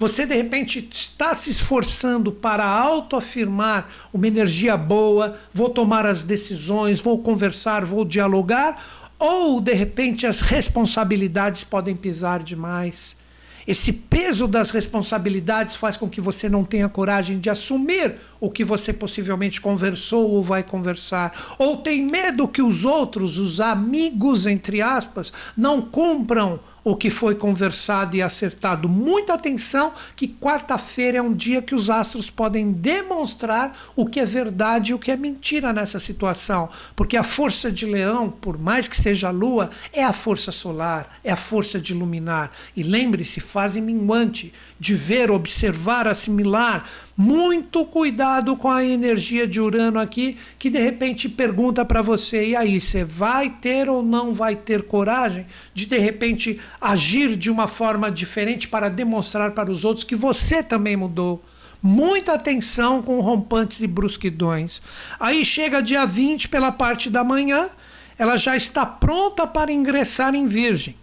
[0.03, 7.01] você de repente está se esforçando para autoafirmar uma energia boa, vou tomar as decisões,
[7.01, 8.83] vou conversar, vou dialogar,
[9.17, 13.17] ou de repente as responsabilidades podem pesar demais.
[13.65, 18.65] Esse peso das responsabilidades faz com que você não tenha coragem de assumir o que
[18.65, 21.55] você possivelmente conversou ou vai conversar.
[21.61, 27.35] Ou tem medo que os outros, os amigos, entre aspas, não cumpram o que foi
[27.35, 28.88] conversado e acertado.
[28.88, 34.25] Muita atenção que quarta-feira é um dia que os astros podem demonstrar o que é
[34.25, 38.88] verdade e o que é mentira nessa situação, porque a força de Leão, por mais
[38.88, 42.51] que seja a lua, é a força solar, é a força de iluminar.
[42.77, 46.88] E lembre-se, fase minguante de ver, observar, assimilar.
[47.14, 52.57] Muito cuidado com a energia de Urano aqui, que de repente pergunta para você: e
[52.57, 57.68] aí, você vai ter ou não vai ter coragem de de repente agir de uma
[57.68, 61.44] forma diferente para demonstrar para os outros que você também mudou?
[61.83, 64.81] Muita atenção com rompantes e brusquidões.
[65.20, 67.68] Aí chega dia 20 pela parte da manhã,
[68.16, 71.02] ela já está pronta para ingressar em Virgem.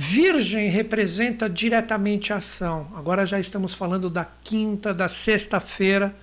[0.00, 2.88] Virgem representa diretamente a ação.
[2.94, 6.14] Agora já estamos falando da quinta, da sexta-feira.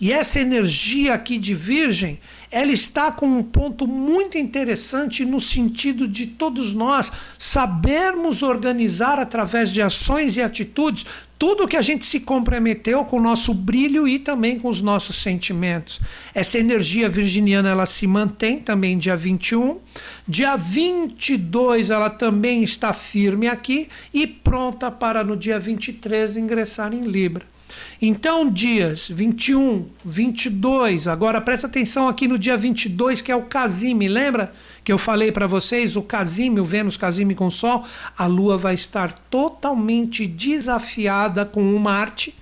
[0.00, 6.06] E essa energia aqui de Virgem, ela está com um ponto muito interessante no sentido
[6.06, 11.06] de todos nós sabermos organizar através de ações e atitudes
[11.38, 15.16] tudo que a gente se comprometeu com o nosso brilho e também com os nossos
[15.16, 16.00] sentimentos.
[16.34, 19.80] Essa energia virginiana ela se mantém também dia 21.
[20.26, 27.04] Dia 22 ela também está firme aqui e pronta para no dia 23 ingressar em
[27.04, 27.55] Libra.
[28.00, 34.08] Então, dias 21, 22, agora presta atenção aqui no dia 22, que é o Casime,
[34.08, 34.52] lembra
[34.84, 35.96] que eu falei para vocês?
[35.96, 37.84] O Casime, o Vênus Casime com o Sol,
[38.16, 42.34] a Lua vai estar totalmente desafiada com o Marte.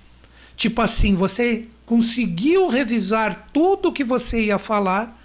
[0.55, 5.21] Tipo assim, você conseguiu revisar tudo que você ia falar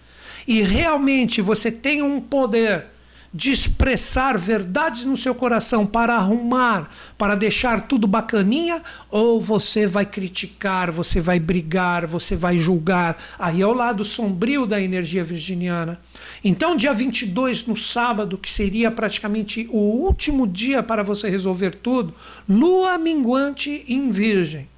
[0.46, 2.86] e realmente você tem um poder
[3.32, 10.04] de expressar verdades no seu coração para arrumar, para deixar tudo bacaninha, ou você vai
[10.04, 13.16] criticar, você vai brigar, você vai julgar.
[13.38, 16.00] Aí é o lado sombrio da energia virginiana.
[16.42, 22.12] Então, dia 22, no sábado, que seria praticamente o último dia para você resolver tudo,
[22.48, 24.68] lua minguante em Virgem.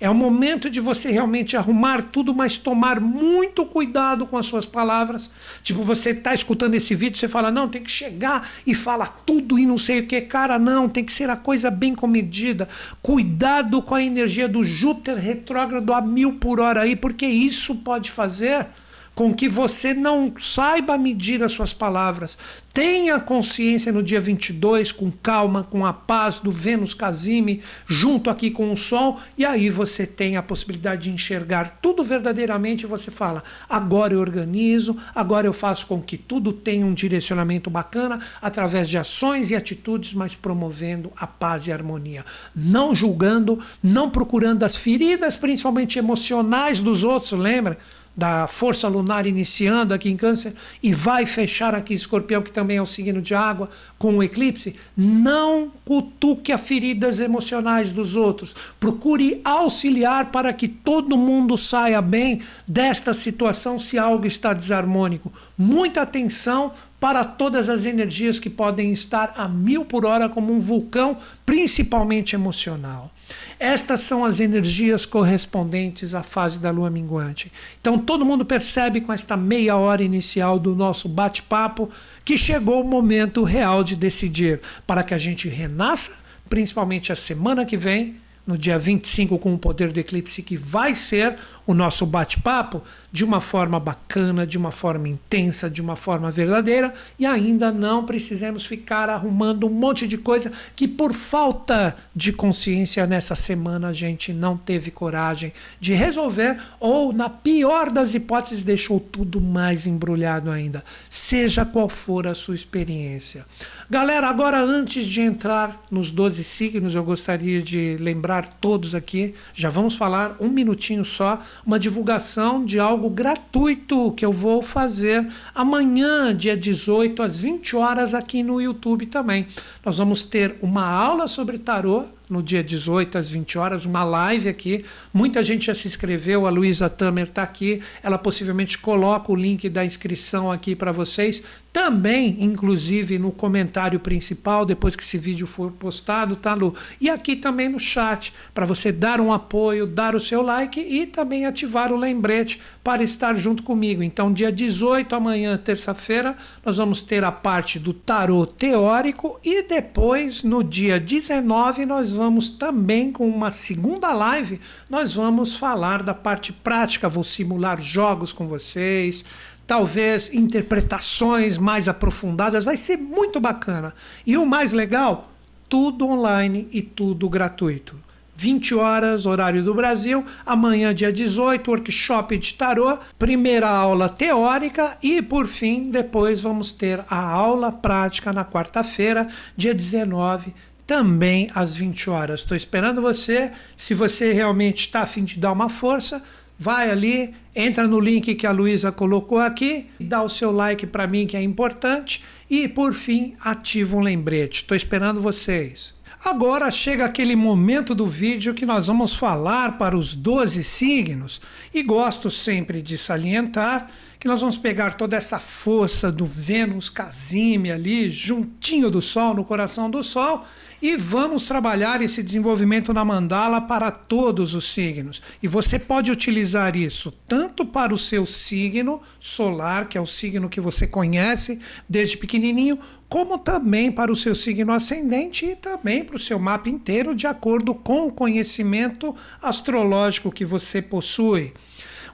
[0.00, 4.66] É o momento de você realmente arrumar tudo, mas tomar muito cuidado com as suas
[4.66, 5.30] palavras.
[5.62, 9.58] Tipo, você está escutando esse vídeo, você fala, não, tem que chegar e falar tudo
[9.58, 10.20] e não sei o que.
[10.20, 12.68] Cara, não, tem que ser a coisa bem comedida.
[13.00, 18.10] Cuidado com a energia do Júpiter retrógrado a mil por hora aí, porque isso pode
[18.10, 18.66] fazer
[19.14, 22.36] com que você não saiba medir as suas palavras.
[22.72, 28.50] Tenha consciência no dia 22, com calma, com a paz do Vênus Casime, junto aqui
[28.50, 32.86] com o Sol, e aí você tem a possibilidade de enxergar tudo verdadeiramente.
[32.86, 38.18] Você fala: agora eu organizo, agora eu faço com que tudo tenha um direcionamento bacana,
[38.42, 42.24] através de ações e atitudes, mas promovendo a paz e a harmonia.
[42.54, 47.78] Não julgando, não procurando as feridas, principalmente emocionais dos outros, lembra?
[48.16, 52.82] Da força lunar iniciando aqui em Câncer e vai fechar aqui Escorpião, que também é
[52.82, 58.54] o signo de água, com o eclipse, não cutuque as feridas emocionais dos outros.
[58.78, 65.32] Procure auxiliar para que todo mundo saia bem desta situação se algo está desarmônico.
[65.58, 70.58] Muita atenção para todas as energias que podem estar a mil por hora como um
[70.58, 73.13] vulcão, principalmente emocional.
[73.58, 77.52] Estas são as energias correspondentes à fase da lua minguante.
[77.80, 81.88] Então todo mundo percebe com esta meia hora inicial do nosso bate-papo
[82.24, 87.64] que chegou o momento real de decidir para que a gente renasça, principalmente a semana
[87.64, 92.04] que vem, no dia 25 com o poder do eclipse que vai ser o nosso
[92.04, 97.72] bate-papo de uma forma bacana, de uma forma intensa, de uma forma verdadeira e ainda
[97.72, 103.88] não precisamos ficar arrumando um monte de coisa que por falta de consciência nessa semana
[103.88, 109.86] a gente não teve coragem de resolver ou na pior das hipóteses deixou tudo mais
[109.86, 113.46] embrulhado ainda, seja qual for a sua experiência.
[113.90, 119.68] Galera, agora antes de entrar nos 12 signos, eu gostaria de lembrar todos aqui, já
[119.68, 126.34] vamos falar um minutinho só uma divulgação de algo gratuito que eu vou fazer amanhã,
[126.34, 129.46] dia 18, às 20 horas, aqui no YouTube também.
[129.84, 134.48] Nós vamos ter uma aula sobre tarô no dia 18 às 20 horas, uma live
[134.48, 134.84] aqui.
[135.12, 137.82] Muita gente já se inscreveu, a Luísa Tamer está aqui.
[138.02, 141.42] Ela possivelmente coloca o link da inscrição aqui para vocês.
[141.72, 146.72] Também, inclusive, no comentário principal, depois que esse vídeo for postado, tá, Lu?
[147.00, 151.04] E aqui também no chat, para você dar um apoio, dar o seu like e
[151.04, 154.04] também ativar o lembrete para estar junto comigo.
[154.04, 160.44] Então, dia 18, amanhã, terça-feira, nós vamos ter a parte do tarô teórico e depois,
[160.44, 166.52] no dia 19, nós vamos também com uma segunda live, nós vamos falar da parte
[166.52, 169.24] prática, vou simular jogos com vocês,
[169.66, 173.92] talvez interpretações mais aprofundadas, vai ser muito bacana.
[174.26, 175.30] E o mais legal,
[175.68, 178.04] tudo online e tudo gratuito.
[178.36, 180.24] 20 horas, horário do Brasil.
[180.44, 187.04] Amanhã, dia 18, workshop de tarô, primeira aula teórica e, por fim, depois vamos ter
[187.08, 190.52] a aula prática na quarta-feira, dia 19,
[190.86, 192.40] também às 20 horas.
[192.40, 193.52] Estou esperando você.
[193.76, 196.22] Se você realmente está afim de dar uma força,
[196.58, 201.06] vai ali, entra no link que a Luísa colocou aqui, dá o seu like para
[201.06, 204.62] mim que é importante e por fim ativa um lembrete.
[204.62, 205.94] Estou esperando vocês.
[206.24, 211.38] Agora chega aquele momento do vídeo que nós vamos falar para os 12 signos
[211.72, 217.70] e gosto sempre de salientar que nós vamos pegar toda essa força do Vênus Casime
[217.70, 220.42] ali, juntinho do Sol, no coração do Sol,
[220.80, 225.22] e vamos trabalhar esse desenvolvimento na mandala para todos os signos.
[225.42, 230.48] E você pode utilizar isso tanto para o seu signo solar, que é o signo
[230.48, 236.16] que você conhece desde pequenininho, como também para o seu signo ascendente e também para
[236.16, 241.52] o seu mapa inteiro, de acordo com o conhecimento astrológico que você possui.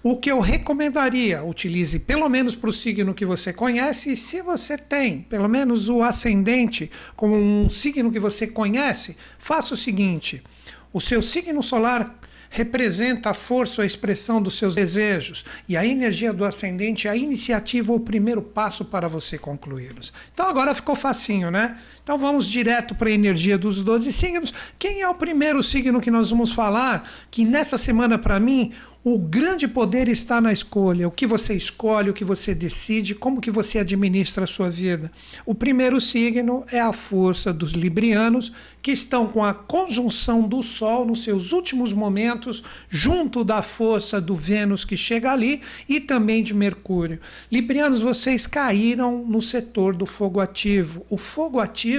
[0.03, 4.41] O que eu recomendaria, utilize pelo menos para o signo que você conhece, e se
[4.41, 10.43] você tem pelo menos o ascendente como um signo que você conhece, faça o seguinte:
[10.91, 12.19] o seu signo solar
[12.51, 15.45] representa a força, a expressão dos seus desejos.
[15.69, 20.13] E a energia do ascendente é a iniciativa, o primeiro passo para você concluí-los.
[20.35, 21.79] Então agora ficou facinho, né?
[22.03, 24.53] Então vamos direto para a energia dos 12 signos.
[24.79, 27.09] Quem é o primeiro signo que nós vamos falar?
[27.31, 32.11] Que nessa semana, para mim, o grande poder está na escolha, o que você escolhe,
[32.11, 35.11] o que você decide, como que você administra a sua vida.
[35.47, 41.07] O primeiro signo é a força dos librianos, que estão com a conjunção do Sol
[41.07, 46.53] nos seus últimos momentos, junto da força do Vênus que chega ali e também de
[46.53, 47.21] Mercúrio.
[47.51, 51.07] Librianos, vocês caíram no setor do fogo ativo.
[51.09, 51.89] O fogo ativo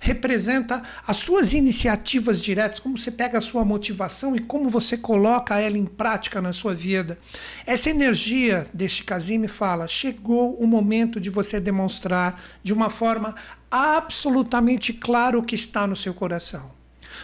[0.00, 5.58] representa as suas iniciativas diretas, como você pega a sua motivação e como você coloca
[5.58, 7.18] ela em prática na sua vida.
[7.66, 13.34] Essa energia deste Casime fala: chegou o momento de você demonstrar de uma forma
[13.70, 16.70] absolutamente clara o que está no seu coração.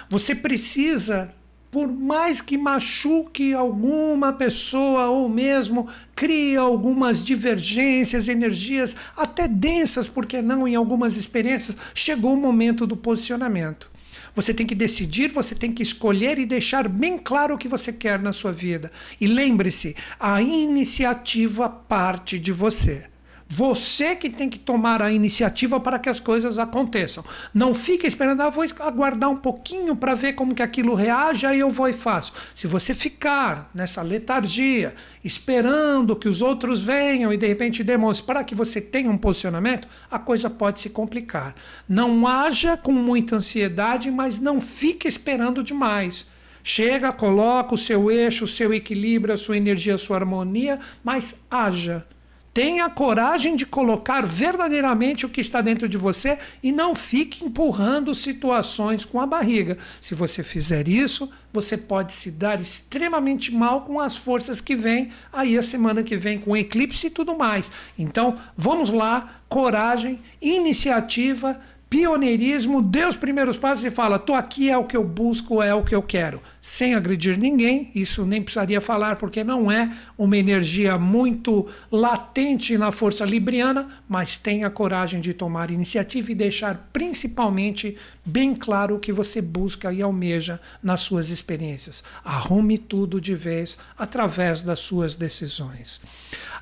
[0.08, 1.32] Você precisa
[1.70, 10.42] por mais que machuque alguma pessoa ou mesmo crie algumas divergências, energias até densas, porque
[10.42, 13.90] não em algumas experiências, chegou o momento do posicionamento.
[14.34, 17.92] Você tem que decidir, você tem que escolher e deixar bem claro o que você
[17.92, 18.90] quer na sua vida.
[19.20, 23.04] E lembre-se, a iniciativa parte de você.
[23.52, 27.24] Você que tem que tomar a iniciativa para que as coisas aconteçam.
[27.52, 31.58] Não fica esperando, ah, vou aguardar um pouquinho para ver como que aquilo reage, aí
[31.58, 32.32] eu vou e faço.
[32.54, 34.94] Se você ficar nessa letargia,
[35.24, 39.88] esperando que os outros venham e de repente demonstrem para que você tenha um posicionamento,
[40.08, 41.52] a coisa pode se complicar.
[41.88, 46.30] Não haja com muita ansiedade, mas não fique esperando demais.
[46.62, 51.46] Chega, coloca o seu eixo, o seu equilíbrio, a sua energia, a sua harmonia, mas
[51.50, 52.06] haja
[52.52, 58.12] Tenha coragem de colocar verdadeiramente o que está dentro de você e não fique empurrando
[58.12, 59.78] situações com a barriga.
[60.00, 65.10] Se você fizer isso, você pode se dar extremamente mal com as forças que vêm
[65.32, 67.70] aí a semana que vem com eclipse e tudo mais.
[67.96, 71.60] Então, vamos lá, coragem, iniciativa,
[71.90, 75.74] pioneirismo, dê os primeiros passos e fala: tô aqui, é o que eu busco, é
[75.74, 76.40] o que eu quero.
[76.62, 82.92] Sem agredir ninguém, isso nem precisaria falar, porque não é uma energia muito latente na
[82.92, 89.12] força libriana, mas tenha coragem de tomar iniciativa e deixar principalmente bem claro o que
[89.12, 92.04] você busca e almeja nas suas experiências.
[92.22, 96.00] Arrume tudo de vez através das suas decisões.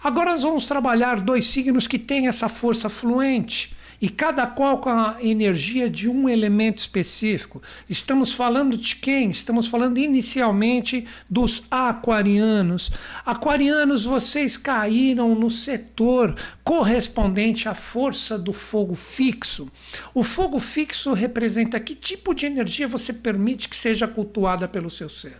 [0.02, 4.90] Agora nós vamos trabalhar dois signos que têm essa força fluente e cada qual com
[4.90, 7.60] a energia de um elemento específico.
[7.88, 9.30] Estamos falando de quem?
[9.30, 12.90] Estamos falando inicialmente dos aquarianos.
[13.26, 19.70] Aquarianos, vocês caíram no setor correspondente à força do fogo fixo.
[20.14, 25.08] O fogo fixo representa que tipo de energia você permite que seja cultuada pelo seu
[25.08, 25.36] ser.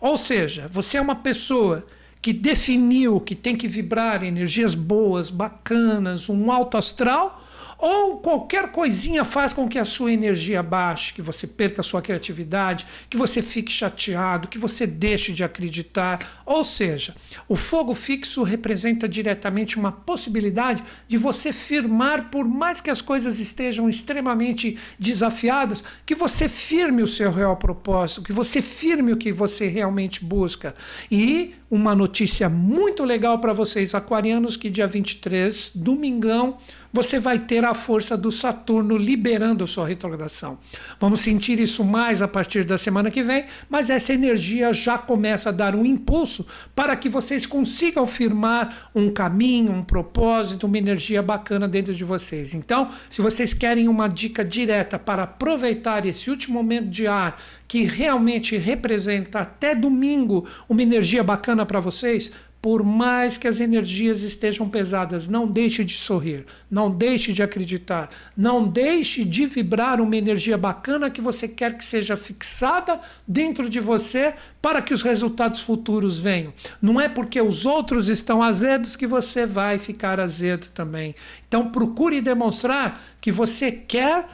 [0.00, 1.86] Ou seja, você é uma pessoa
[2.20, 7.45] que definiu que tem que vibrar energias boas, bacanas, um alto astral
[7.78, 12.00] ou qualquer coisinha faz com que a sua energia baixe, que você perca a sua
[12.00, 16.42] criatividade, que você fique chateado, que você deixe de acreditar.
[16.44, 17.14] Ou seja,
[17.48, 23.38] o fogo fixo representa diretamente uma possibilidade de você firmar, por mais que as coisas
[23.38, 29.32] estejam extremamente desafiadas, que você firme o seu real propósito, que você firme o que
[29.32, 30.74] você realmente busca.
[31.10, 36.58] E uma notícia muito legal para vocês, aquarianos, que dia 23, domingão,
[36.96, 40.58] você vai ter a força do Saturno liberando sua retrogradação.
[40.98, 45.50] Vamos sentir isso mais a partir da semana que vem, mas essa energia já começa
[45.50, 51.22] a dar um impulso para que vocês consigam firmar um caminho, um propósito, uma energia
[51.22, 52.54] bacana dentro de vocês.
[52.54, 57.38] Então, se vocês querem uma dica direta para aproveitar esse último momento de ar
[57.68, 62.32] que realmente representa até domingo uma energia bacana para vocês,
[62.66, 68.10] por mais que as energias estejam pesadas, não deixe de sorrir, não deixe de acreditar,
[68.36, 73.78] não deixe de vibrar uma energia bacana que você quer que seja fixada dentro de
[73.78, 76.52] você para que os resultados futuros venham.
[76.82, 81.14] Não é porque os outros estão azedos que você vai ficar azedo também.
[81.46, 84.26] Então procure demonstrar que você quer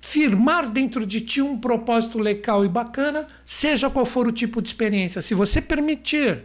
[0.00, 4.68] firmar dentro de ti um propósito legal e bacana, seja qual for o tipo de
[4.68, 5.20] experiência.
[5.20, 6.44] Se você permitir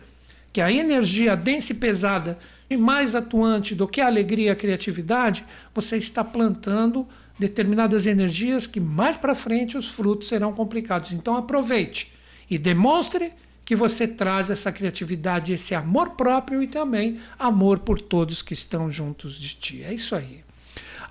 [0.56, 2.40] que a energia densa e pesada
[2.70, 7.06] e mais atuante do que a alegria e a criatividade, você está plantando
[7.38, 11.12] determinadas energias que mais para frente os frutos serão complicados.
[11.12, 12.14] Então aproveite
[12.50, 13.34] e demonstre
[13.66, 18.90] que você traz essa criatividade, esse amor próprio e também amor por todos que estão
[18.90, 19.84] juntos de ti.
[19.84, 20.42] É isso aí.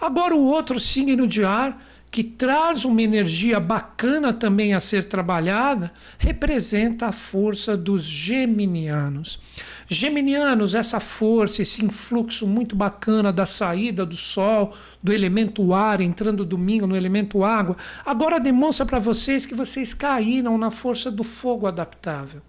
[0.01, 1.85] Agora o outro signo de ar
[2.15, 9.41] que traz uma energia bacana também a ser trabalhada, representa a força dos geminianos.
[9.89, 16.45] Geminianos, essa força, esse influxo muito bacana da saída do Sol, do elemento ar, entrando
[16.45, 21.67] domingo no elemento água, agora demonstra para vocês que vocês caíram na força do fogo
[21.67, 22.41] adaptável.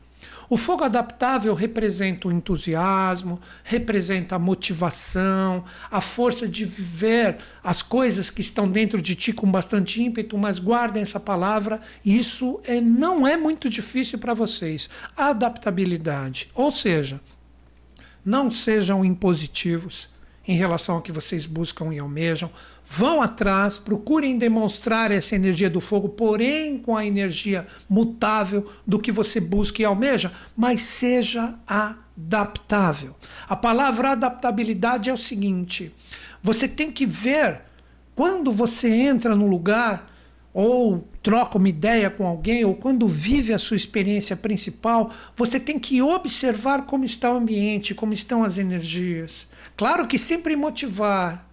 [0.49, 8.29] O fogo adaptável representa o entusiasmo, representa a motivação, a força de viver as coisas
[8.29, 13.27] que estão dentro de ti com bastante ímpeto, mas guardem essa palavra, isso é, não
[13.27, 14.89] é muito difícil para vocês.
[15.17, 17.19] Adaptabilidade, ou seja,
[18.23, 20.09] não sejam impositivos
[20.47, 22.51] em relação ao que vocês buscam e almejam.
[22.87, 29.11] Vão atrás, procurem demonstrar essa energia do fogo, porém com a energia mutável do que
[29.11, 33.15] você busca e almeja, mas seja adaptável.
[33.49, 35.93] A palavra adaptabilidade é o seguinte:
[36.43, 37.61] você tem que ver
[38.13, 40.15] quando você entra no lugar
[40.53, 45.77] ou troca uma ideia com alguém, ou quando vive a sua experiência principal, você tem
[45.77, 49.47] que observar como está o ambiente, como estão as energias.
[49.75, 51.44] Claro que sempre motivar.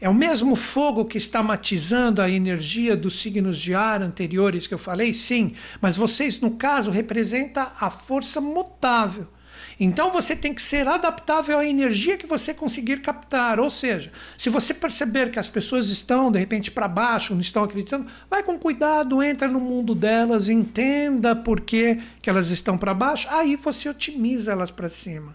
[0.00, 4.72] É o mesmo fogo que está matizando a energia dos signos de ar anteriores que
[4.72, 5.12] eu falei?
[5.12, 9.28] Sim, mas vocês, no caso, representa a força mutável.
[9.78, 13.60] Então você tem que ser adaptável à energia que você conseguir captar.
[13.60, 17.64] Ou seja, se você perceber que as pessoas estão de repente para baixo, não estão
[17.64, 22.94] acreditando, vai com cuidado, entra no mundo delas, entenda por que, que elas estão para
[22.94, 25.34] baixo, aí você otimiza elas para cima.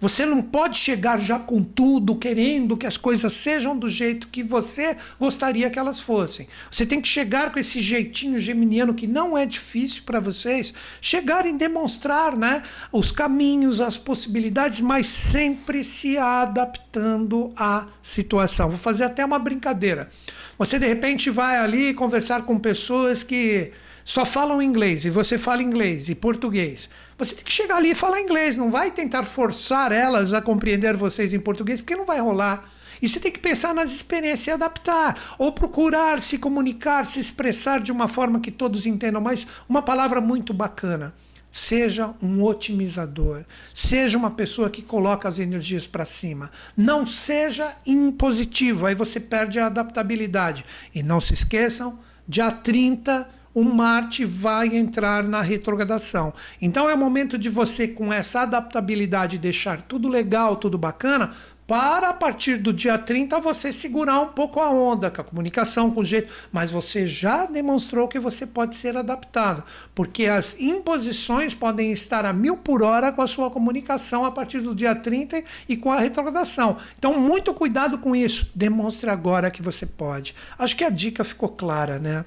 [0.00, 4.44] Você não pode chegar já com tudo, querendo que as coisas sejam do jeito que
[4.44, 6.46] você gostaria que elas fossem.
[6.70, 11.46] Você tem que chegar com esse jeitinho geminiano que não é difícil para vocês, chegar
[11.46, 18.68] e demonstrar né, os caminhos, as possibilidades, mas sempre se adaptando à situação.
[18.68, 20.08] Vou fazer até uma brincadeira.
[20.56, 23.72] Você de repente vai ali conversar com pessoas que
[24.04, 26.88] só falam inglês e você fala inglês e português.
[27.18, 30.96] Você tem que chegar ali e falar inglês, não vai tentar forçar elas a compreender
[30.96, 32.70] vocês em português, porque não vai rolar.
[33.02, 37.80] E você tem que pensar nas experiências e adaptar, ou procurar se comunicar, se expressar
[37.80, 39.20] de uma forma que todos entendam.
[39.20, 41.12] Mas uma palavra muito bacana.
[41.50, 43.44] Seja um otimizador.
[43.74, 46.50] Seja uma pessoa que coloca as energias para cima.
[46.76, 50.64] Não seja impositivo, aí você perde a adaptabilidade.
[50.94, 51.98] E não se esqueçam,
[52.28, 56.32] dia 30 o Marte vai entrar na retrogradação.
[56.62, 61.32] Então é o momento de você, com essa adaptabilidade, deixar tudo legal, tudo bacana,
[61.68, 65.90] para a partir do dia 30 você segurar um pouco a onda com a comunicação,
[65.90, 69.62] com o jeito, mas você já demonstrou que você pode ser adaptado,
[69.94, 74.62] porque as imposições podem estar a mil por hora com a sua comunicação a partir
[74.62, 76.78] do dia 30 e com a retrogradação.
[76.98, 78.50] Então, muito cuidado com isso.
[78.54, 80.34] Demonstre agora que você pode.
[80.58, 82.24] Acho que a dica ficou clara, né?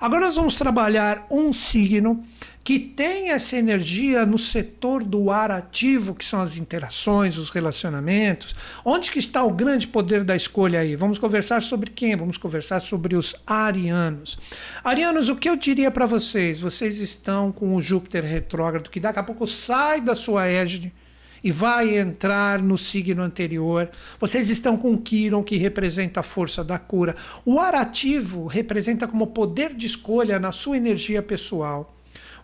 [0.00, 2.24] Agora nós vamos trabalhar um signo
[2.64, 8.56] que tem essa energia no setor do ar ativo, que são as interações, os relacionamentos.
[8.82, 10.96] Onde que está o grande poder da escolha aí?
[10.96, 12.16] Vamos conversar sobre quem?
[12.16, 14.38] Vamos conversar sobre os arianos.
[14.82, 16.58] Arianos, o que eu diria para vocês?
[16.58, 20.90] Vocês estão com o Júpiter retrógrado, que daqui a pouco sai da sua égide
[21.42, 23.90] e vai entrar no signo anterior.
[24.18, 27.14] Vocês estão com Quiron, que representa a força da cura.
[27.44, 31.93] O ar ativo representa como poder de escolha na sua energia pessoal.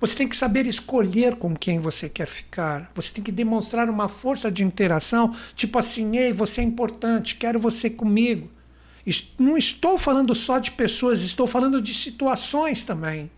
[0.01, 2.91] Você tem que saber escolher com quem você quer ficar.
[2.95, 7.61] Você tem que demonstrar uma força de interação, tipo assim: ei, você é importante, quero
[7.61, 8.51] você comigo.
[9.39, 13.31] Não estou falando só de pessoas, estou falando de situações também.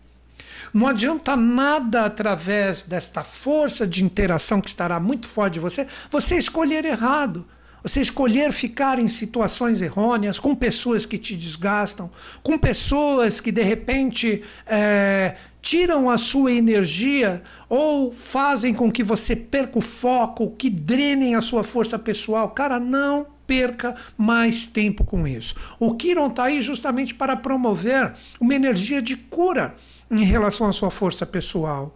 [0.73, 6.37] Não adianta nada através desta força de interação que estará muito forte de você, você
[6.37, 7.45] escolher errado.
[7.83, 12.09] Você escolher ficar em situações errôneas, com pessoas que te desgastam,
[12.41, 19.35] com pessoas que de repente é, tiram a sua energia ou fazem com que você
[19.35, 22.51] perca o foco, que drenem a sua força pessoal.
[22.51, 25.55] Cara, não perca mais tempo com isso.
[25.77, 29.75] O Kiron está aí justamente para promover uma energia de cura
[30.09, 31.93] em relação à sua força pessoal.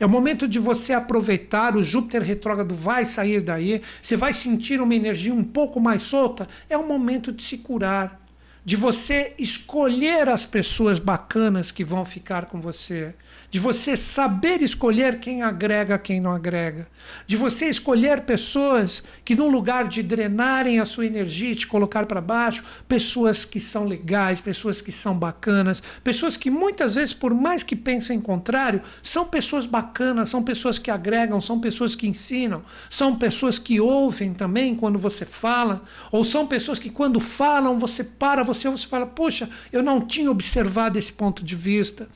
[0.00, 4.80] É o momento de você aproveitar, o Júpiter retrógrado vai sair daí, você vai sentir
[4.80, 6.48] uma energia um pouco mais solta.
[6.68, 8.20] É o momento de se curar,
[8.64, 13.14] de você escolher as pessoas bacanas que vão ficar com você
[13.50, 16.86] de você saber escolher quem agrega, quem não agrega,
[17.26, 22.04] de você escolher pessoas que, no lugar de drenarem a sua energia e te colocar
[22.04, 27.32] para baixo, pessoas que são legais, pessoas que são bacanas, pessoas que muitas vezes, por
[27.32, 32.62] mais que pensem contrário, são pessoas bacanas, são pessoas que agregam, são pessoas que ensinam,
[32.90, 35.82] são pessoas que ouvem também quando você fala,
[36.12, 40.30] ou são pessoas que, quando falam, você para, você, você fala, poxa, eu não tinha
[40.30, 42.08] observado esse ponto de vista.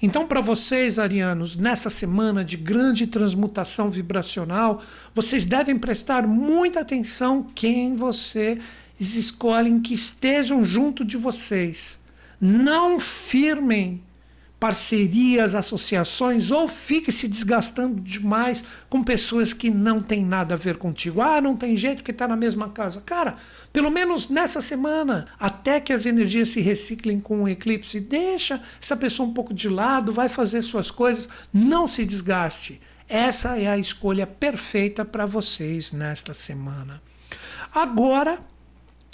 [0.00, 4.82] Então, para vocês, arianos, nessa semana de grande transmutação vibracional,
[5.14, 8.58] vocês devem prestar muita atenção quem vocês
[8.98, 11.98] escolhem que estejam junto de vocês.
[12.40, 14.02] Não firmem
[14.58, 20.78] parcerias, associações, ou fique se desgastando demais com pessoas que não têm nada a ver
[20.78, 21.20] contigo.
[21.20, 23.02] Ah, não tem jeito que está na mesma casa.
[23.04, 23.36] Cara,
[23.72, 28.96] pelo menos nessa semana, até que as energias se reciclem com o eclipse, deixa essa
[28.96, 32.80] pessoa um pouco de lado, vai fazer suas coisas, não se desgaste.
[33.08, 37.00] Essa é a escolha perfeita para vocês nesta semana.
[37.72, 38.40] Agora,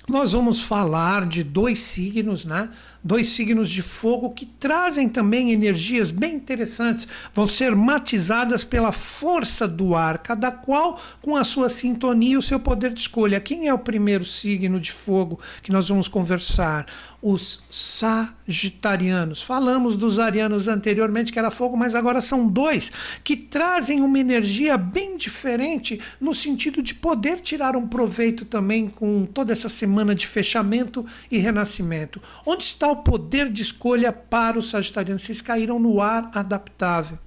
[0.09, 2.71] nós vamos falar de dois signos, né?
[3.03, 9.67] Dois signos de fogo que trazem também energias bem interessantes, vão ser matizadas pela força
[9.67, 13.41] do ar, cada qual com a sua sintonia e o seu poder de escolha.
[13.41, 16.87] Quem é o primeiro signo de fogo que nós vamos conversar?
[17.23, 19.41] Os sagitarianos.
[19.43, 22.91] Falamos dos arianos anteriormente, que era fogo, mas agora são dois
[23.23, 29.25] que trazem uma energia bem diferente no sentido de poder tirar um proveito também com
[29.25, 32.21] toda essa semana de fechamento e renascimento.
[32.45, 35.23] Onde está o poder de escolha para os sagitarianos.
[35.23, 37.19] Vocês caíram no ar adaptável.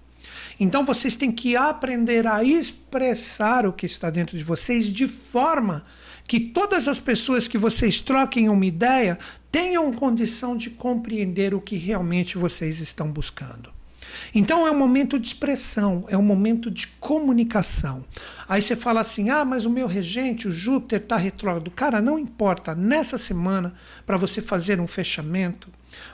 [0.59, 5.83] Então vocês têm que aprender a expressar o que está dentro de vocês de forma
[6.27, 9.17] que todas as pessoas que vocês troquem uma ideia
[9.51, 13.73] tenham condição de compreender o que realmente vocês estão buscando.
[14.33, 18.05] Então é um momento de expressão, é um momento de comunicação.
[18.47, 21.71] Aí você fala assim: ah, mas o meu regente, o Júpiter, está retrógrado.
[21.71, 22.75] Cara, não importa.
[22.75, 23.73] Nessa semana,
[24.05, 25.69] para você fazer um fechamento,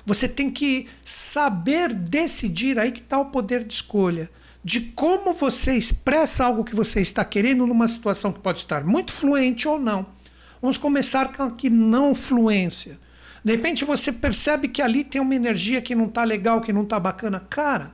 [0.05, 4.29] você tem que saber decidir aí que está o poder de escolha.
[4.63, 9.11] De como você expressa algo que você está querendo numa situação que pode estar muito
[9.11, 10.05] fluente ou não.
[10.61, 12.99] Vamos começar com a que não fluência.
[13.43, 16.83] De repente você percebe que ali tem uma energia que não está legal, que não
[16.83, 17.39] está bacana.
[17.49, 17.91] Cara,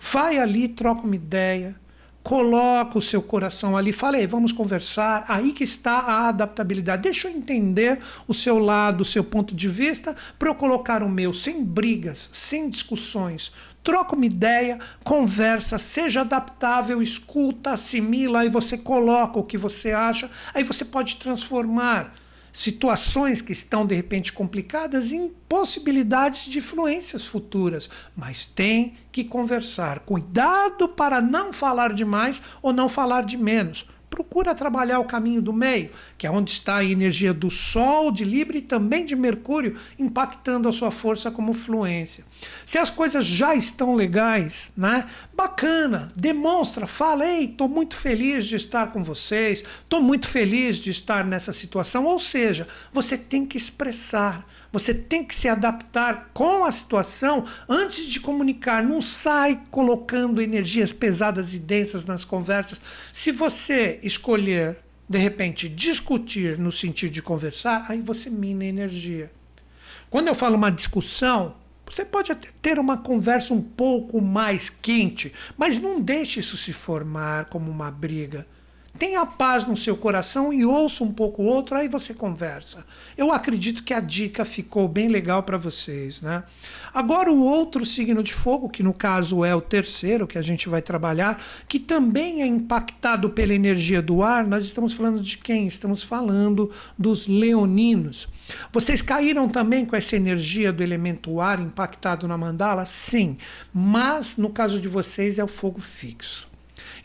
[0.00, 1.76] vai ali, troca uma ideia,
[2.24, 5.24] coloca o seu coração ali, fala aí, vamos conversar.
[5.28, 7.02] Aí que está a adaptabilidade.
[7.02, 11.08] Deixa eu entender o seu lado, o seu ponto de vista, para eu colocar o
[11.08, 13.52] meu, sem brigas, sem discussões.
[13.88, 20.30] Troca uma ideia, conversa, seja adaptável, escuta, assimila, aí você coloca o que você acha,
[20.52, 22.14] aí você pode transformar
[22.52, 30.00] situações que estão de repente complicadas em possibilidades de influências futuras, mas tem que conversar.
[30.00, 35.52] Cuidado para não falar demais ou não falar de menos procura trabalhar o caminho do
[35.52, 39.78] meio, que é onde está a energia do Sol, de Libra e também de Mercúrio,
[39.98, 42.24] impactando a sua força como fluência.
[42.64, 45.04] Se as coisas já estão legais, né?
[45.34, 50.90] Bacana, demonstra, fala, ei, estou muito feliz de estar com vocês, estou muito feliz de
[50.90, 52.04] estar nessa situação.
[52.04, 54.46] Ou seja, você tem que expressar.
[54.70, 58.82] Você tem que se adaptar com a situação antes de comunicar.
[58.82, 62.80] Não sai colocando energias pesadas e densas nas conversas.
[63.12, 64.76] Se você escolher,
[65.08, 69.32] de repente, discutir no sentido de conversar, aí você mina energia.
[70.10, 71.54] Quando eu falo uma discussão,
[71.90, 76.72] você pode até ter uma conversa um pouco mais quente, mas não deixe isso se
[76.72, 78.46] formar como uma briga.
[78.96, 82.84] Tenha paz no seu coração e ouça um pouco o outro, aí você conversa.
[83.16, 86.42] Eu acredito que a dica ficou bem legal para vocês, né?
[86.92, 90.68] Agora o outro signo de fogo, que no caso é o terceiro que a gente
[90.68, 95.66] vai trabalhar, que também é impactado pela energia do ar, nós estamos falando de quem?
[95.66, 98.26] Estamos falando dos leoninos.
[98.72, 102.84] Vocês caíram também com essa energia do elemento ar impactado na mandala?
[102.84, 103.36] Sim,
[103.72, 106.48] mas no caso de vocês é o fogo fixo.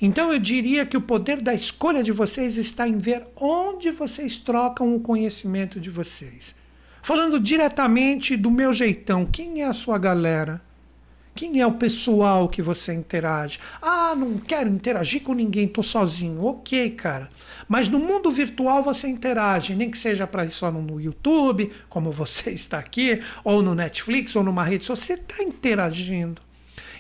[0.06, 4.36] Então eu diria que o poder da escolha de vocês está em ver onde vocês
[4.36, 6.54] trocam o conhecimento de vocês.
[7.02, 10.62] Falando diretamente do meu jeitão, quem é a sua galera?
[11.34, 13.62] Quem é o pessoal que você interage?
[13.82, 16.44] Ah, não quero interagir com ninguém, tô sozinho.
[16.44, 17.30] Ok, cara.
[17.66, 22.50] Mas no mundo virtual você interage, nem que seja para só no YouTube, como você
[22.52, 26.42] está aqui, ou no Netflix, ou numa rede social, você está interagindo.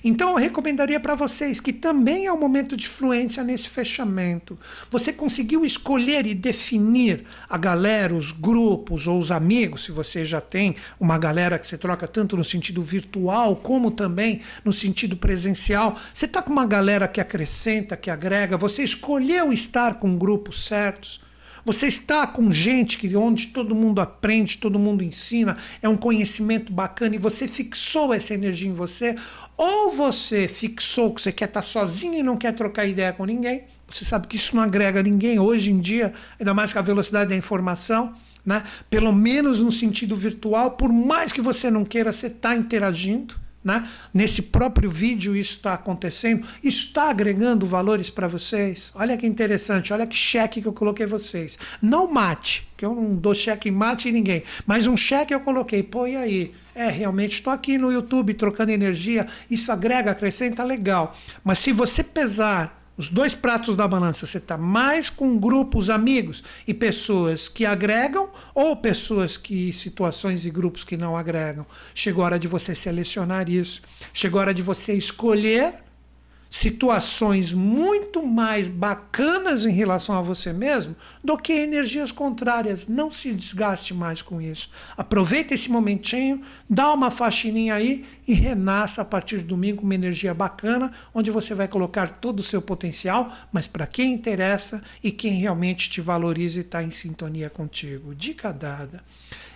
[0.03, 4.59] Então eu recomendaria para vocês que também é um momento de fluência nesse fechamento.
[4.91, 10.41] Você conseguiu escolher e definir a galera, os grupos ou os amigos, se você já
[10.41, 15.97] tem uma galera que você troca tanto no sentido virtual como também no sentido presencial.
[16.13, 21.21] Você está com uma galera que acrescenta, que agrega, você escolheu estar com grupos certos.
[21.65, 26.73] Você está com gente que onde todo mundo aprende, todo mundo ensina, é um conhecimento
[26.73, 29.15] bacana e você fixou essa energia em você,
[29.55, 33.63] ou você fixou que você quer estar sozinho e não quer trocar ideia com ninguém.
[33.87, 37.29] Você sabe que isso não agrega ninguém hoje em dia, ainda mais com a velocidade
[37.29, 38.13] da informação.
[38.45, 38.61] Né?
[38.89, 43.42] Pelo menos no sentido virtual, por mais que você não queira, você está interagindo.
[43.63, 43.87] Né?
[44.13, 48.91] Nesse próprio vídeo isso está acontecendo, isso está agregando valores para vocês.
[48.93, 51.57] Olha que interessante, olha que cheque que eu coloquei vocês.
[51.81, 55.81] Não mate, que eu não dou cheque mate em ninguém, mas um cheque eu coloquei,
[55.81, 56.51] pô, e aí?
[56.75, 61.15] É, realmente estou aqui no YouTube trocando energia, isso agrega, acrescenta, legal.
[61.43, 66.43] Mas se você pesar os dois pratos da balança, você está mais com grupos, amigos
[66.67, 71.65] e pessoas que agregam ou pessoas que, situações e grupos que não agregam.
[71.93, 73.81] Chegou a hora de você selecionar isso.
[74.13, 75.82] Chegou a hora de você escolher
[76.53, 82.85] situações muito mais bacanas em relação a você mesmo do que energias contrárias.
[82.85, 84.69] Não se desgaste mais com isso.
[84.95, 90.31] Aproveita esse momentinho, dá uma faxininha aí e renasça a partir de domingo uma energia
[90.31, 95.33] bacana, onde você vai colocar todo o seu potencial, mas para quem interessa e quem
[95.33, 98.13] realmente te valoriza e está em sintonia contigo.
[98.13, 99.03] Dica dada.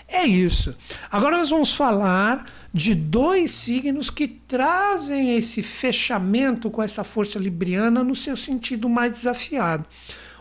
[0.07, 0.75] É isso.
[1.11, 8.03] Agora nós vamos falar de dois signos que trazem esse fechamento com essa força libriana
[8.03, 9.85] no seu sentido mais desafiado.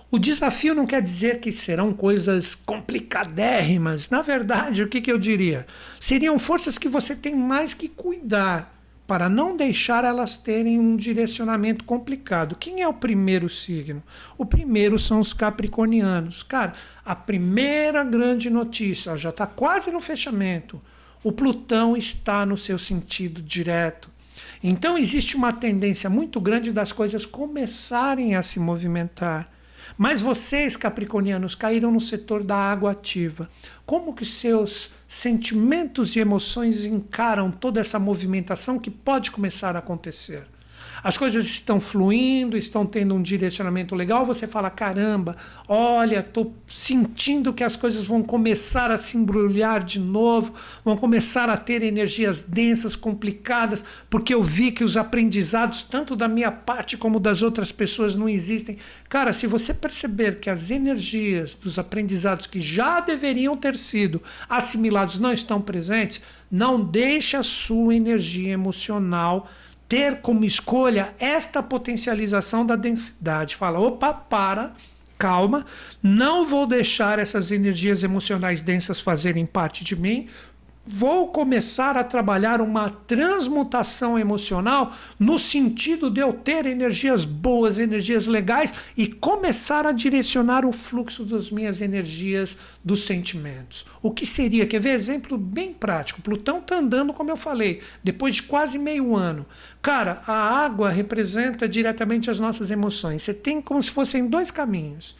[0.08, 4.08] O desafio não quer dizer que serão coisas complicadérrimas.
[4.08, 5.66] Na verdade, o que, que eu diria?
[5.98, 8.75] Seriam forças que você tem mais que cuidar
[9.06, 12.56] para não deixar elas terem um direcionamento complicado.
[12.56, 14.02] Quem é o primeiro signo?
[14.36, 16.42] O primeiro são os capricornianos.
[16.42, 16.72] Cara,
[17.04, 20.80] a primeira grande notícia, já está quase no fechamento.
[21.22, 24.10] O Plutão está no seu sentido direto.
[24.62, 29.55] Então existe uma tendência muito grande das coisas começarem a se movimentar.
[29.96, 33.48] Mas vocês, capricornianos, caíram no setor da água ativa.
[33.84, 40.46] Como que seus sentimentos e emoções encaram toda essa movimentação que pode começar a acontecer?
[41.06, 45.36] As coisas estão fluindo, estão tendo um direcionamento legal, você fala: caramba,
[45.68, 50.52] olha, estou sentindo que as coisas vão começar a se embrulhar de novo,
[50.84, 56.26] vão começar a ter energias densas, complicadas, porque eu vi que os aprendizados, tanto da
[56.26, 58.76] minha parte como das outras pessoas, não existem.
[59.08, 65.18] Cara, se você perceber que as energias dos aprendizados que já deveriam ter sido assimilados
[65.18, 69.48] não estão presentes, não deixe a sua energia emocional
[69.88, 73.56] ter como escolha esta potencialização da densidade.
[73.56, 74.74] Fala, opa, para,
[75.18, 75.64] calma,
[76.02, 80.28] não vou deixar essas energias emocionais densas fazerem parte de mim,
[80.86, 88.26] vou começar a trabalhar uma transmutação emocional no sentido de eu ter energias boas, energias
[88.26, 93.84] legais e começar a direcionar o fluxo das minhas energias, dos sentimentos.
[94.00, 94.66] O que seria?
[94.66, 96.22] Quer ver exemplo bem prático?
[96.22, 99.44] Plutão está andando, como eu falei, depois de quase meio ano.
[99.82, 103.22] Cara, a água representa diretamente as nossas emoções.
[103.22, 105.16] Você tem como se fossem dois caminhos.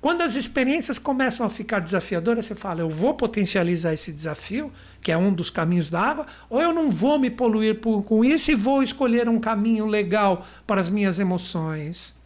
[0.00, 5.12] Quando as experiências começam a ficar desafiadoras, você fala: eu vou potencializar esse desafio, que
[5.12, 8.50] é um dos caminhos da água, ou eu não vou me poluir por, com isso
[8.50, 12.18] e vou escolher um caminho legal para as minhas emoções.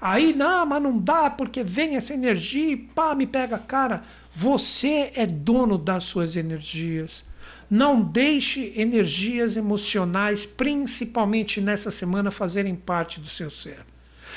[0.00, 4.02] Aí, não, mas não dá, porque vem essa energia e pá, me pega a cara.
[4.34, 7.24] Você é dono das suas energias.
[7.70, 13.78] Não deixe energias emocionais, principalmente nessa semana, fazerem parte do seu ser.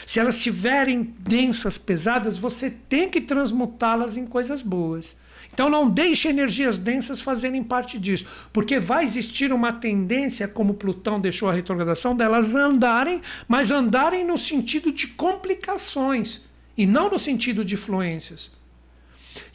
[0.06, 5.18] Se elas estiverem densas, pesadas, você tem que transmutá-las em coisas boas.
[5.56, 11.18] Então não deixe energias densas fazerem parte disso, porque vai existir uma tendência, como Plutão
[11.18, 16.42] deixou a retrogradação, delas andarem, mas andarem no sentido de complicações
[16.78, 18.52] e não no sentido de fluências.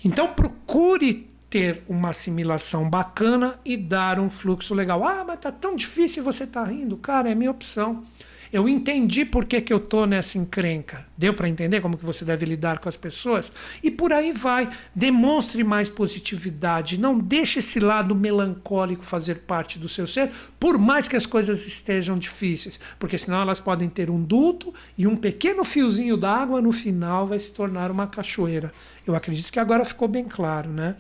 [0.02, 5.04] Então procure ter uma assimilação bacana e dar um fluxo legal.
[5.04, 6.96] Ah, mas tá tão difícil você tá rindo.
[6.96, 8.06] Cara, é minha opção.
[8.52, 11.06] Eu entendi por que, que eu tô nessa encrenca.
[11.16, 13.52] Deu para entender como que você deve lidar com as pessoas?
[13.80, 14.68] E por aí vai.
[14.92, 16.98] Demonstre mais positividade.
[16.98, 21.64] Não deixe esse lado melancólico fazer parte do seu ser, por mais que as coisas
[21.64, 22.80] estejam difíceis.
[22.98, 27.38] Porque senão elas podem ter um duto e um pequeno fiozinho d'água no final vai
[27.38, 28.72] se tornar uma cachoeira.
[29.06, 30.96] Eu acredito que agora ficou bem claro, né?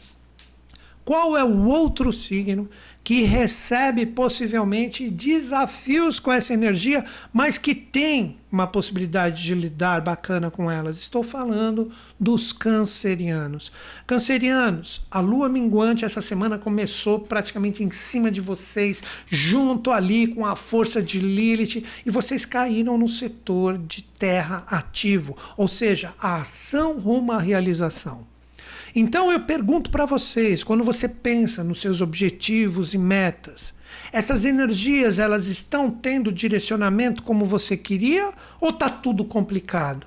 [1.04, 2.70] Qual é o outro signo
[3.10, 10.48] que recebe possivelmente desafios com essa energia, mas que tem uma possibilidade de lidar bacana
[10.48, 10.96] com elas?
[10.96, 11.90] Estou falando
[12.20, 13.72] dos cancerianos.
[14.06, 20.46] Cancerianos, a lua minguante essa semana começou praticamente em cima de vocês, junto ali com
[20.46, 26.36] a força de Lilith, e vocês caíram no setor de terra ativo, ou seja, a
[26.36, 28.29] ação rumo à realização.
[28.94, 33.74] Então eu pergunto para vocês, quando você pensa nos seus objetivos e metas,
[34.12, 40.06] essas energias elas estão tendo direcionamento como você queria ou está tudo complicado?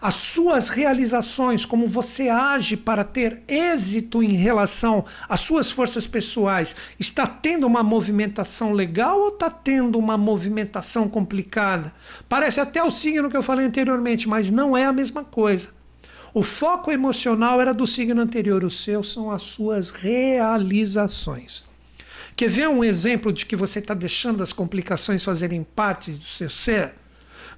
[0.00, 6.76] As suas realizações, como você age para ter êxito em relação às suas forças pessoais,
[7.00, 11.94] está tendo uma movimentação legal ou está tendo uma movimentação complicada?
[12.28, 15.75] Parece até o signo que eu falei anteriormente, mas não é a mesma coisa.
[16.38, 21.64] O foco emocional era do signo anterior, o seu são as suas realizações.
[22.36, 26.50] Quer ver um exemplo de que você está deixando as complicações fazerem parte do seu
[26.50, 26.92] ser?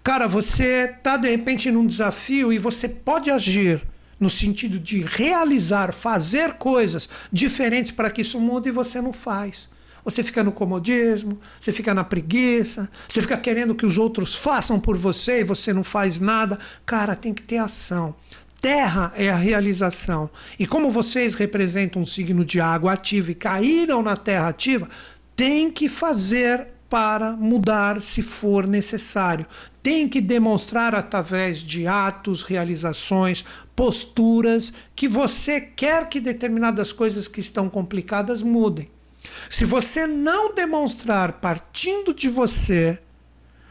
[0.04, 3.82] Cara, você está de repente num desafio e você pode agir
[4.20, 9.68] no sentido de realizar, fazer coisas diferentes para que isso mude e você não faz.
[10.04, 14.78] Você fica no comodismo, você fica na preguiça, você fica querendo que os outros façam
[14.78, 16.56] por você e você não faz nada.
[16.86, 18.14] Cara, tem que ter ação.
[18.60, 20.28] Terra é a realização.
[20.58, 24.88] E como vocês representam um signo de água ativa e caíram na terra ativa,
[25.36, 29.46] tem que fazer para mudar se for necessário.
[29.82, 33.44] Tem que demonstrar através de atos, realizações,
[33.76, 38.90] posturas que você quer que determinadas coisas que estão complicadas mudem.
[39.48, 42.98] Se você não demonstrar partindo de você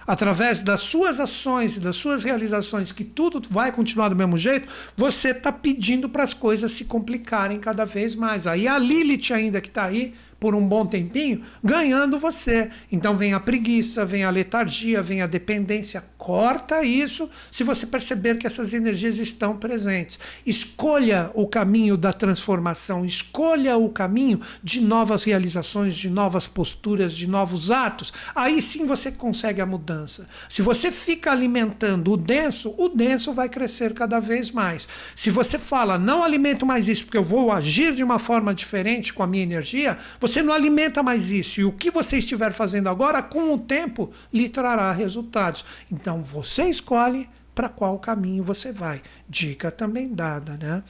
[0.08, 4.68] através das suas ações e das suas realizações, que tudo vai continuar do mesmo jeito,
[4.96, 8.48] você está pedindo para as coisas se complicarem cada vez mais.
[8.48, 12.70] Aí a Lilith, ainda que está aí, por um bom tempinho, ganhando você.
[12.92, 16.04] Então vem a preguiça, vem a letargia, vem a dependência.
[16.18, 20.20] Corta isso se você perceber que essas energias estão presentes.
[20.46, 27.28] Escolha o caminho da transformação, escolha o caminho de novas realizações, de novas posturas, de
[27.28, 28.14] novos atos.
[28.36, 30.28] Aí sim você consegue a mudança.
[30.48, 34.88] Se você fica alimentando o denso, o denso vai crescer cada vez mais.
[35.16, 39.14] Se você fala, não alimento mais isso porque eu vou agir de uma forma diferente
[39.14, 41.62] com a minha energia, você não alimenta mais isso.
[41.62, 45.64] E o que você estiver fazendo agora, com o tempo, lhe trará resultados.
[45.92, 49.02] Então você escolhe para qual caminho você vai.
[49.28, 50.84] Dica também dada, né?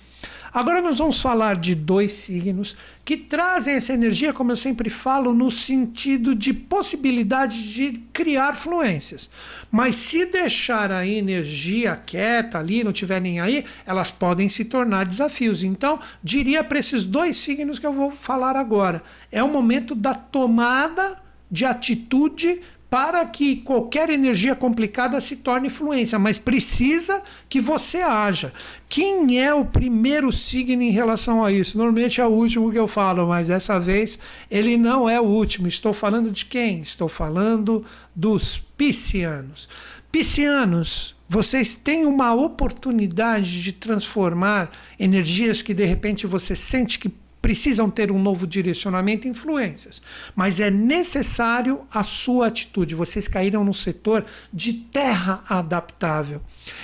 [0.53, 5.34] Agora nós vamos falar de dois signos que trazem essa energia, como eu sempre falo,
[5.34, 9.32] no sentido de possibilidade de criar fluências.
[9.72, 15.05] Mas se deixar a energia quieta ali, não tiver nem aí, elas podem se tornar
[15.05, 15.63] desafios.
[15.63, 19.01] Então, diria para esses dois signos que eu vou falar agora:
[19.32, 22.59] é o momento da tomada de atitude
[22.89, 28.53] para que qualquer energia complicada se torne fluência, mas precisa que você haja.
[28.88, 31.77] Quem é o primeiro signo em relação a isso?
[31.77, 34.17] Normalmente é o último que eu falo, mas dessa vez
[34.49, 35.67] ele não é o último.
[35.67, 36.79] Estou falando de quem?
[36.79, 37.85] Estou falando
[38.15, 39.67] dos piscianos.
[40.09, 47.11] Piscianos, vocês têm uma oportunidade de transformar energias que de repente você sente que
[47.48, 50.02] precisam ter um novo direcionamento e influências.
[50.36, 52.93] Mas é necessário a sua atitude.
[52.93, 56.41] Vocês caíram no setor de terra adaptável.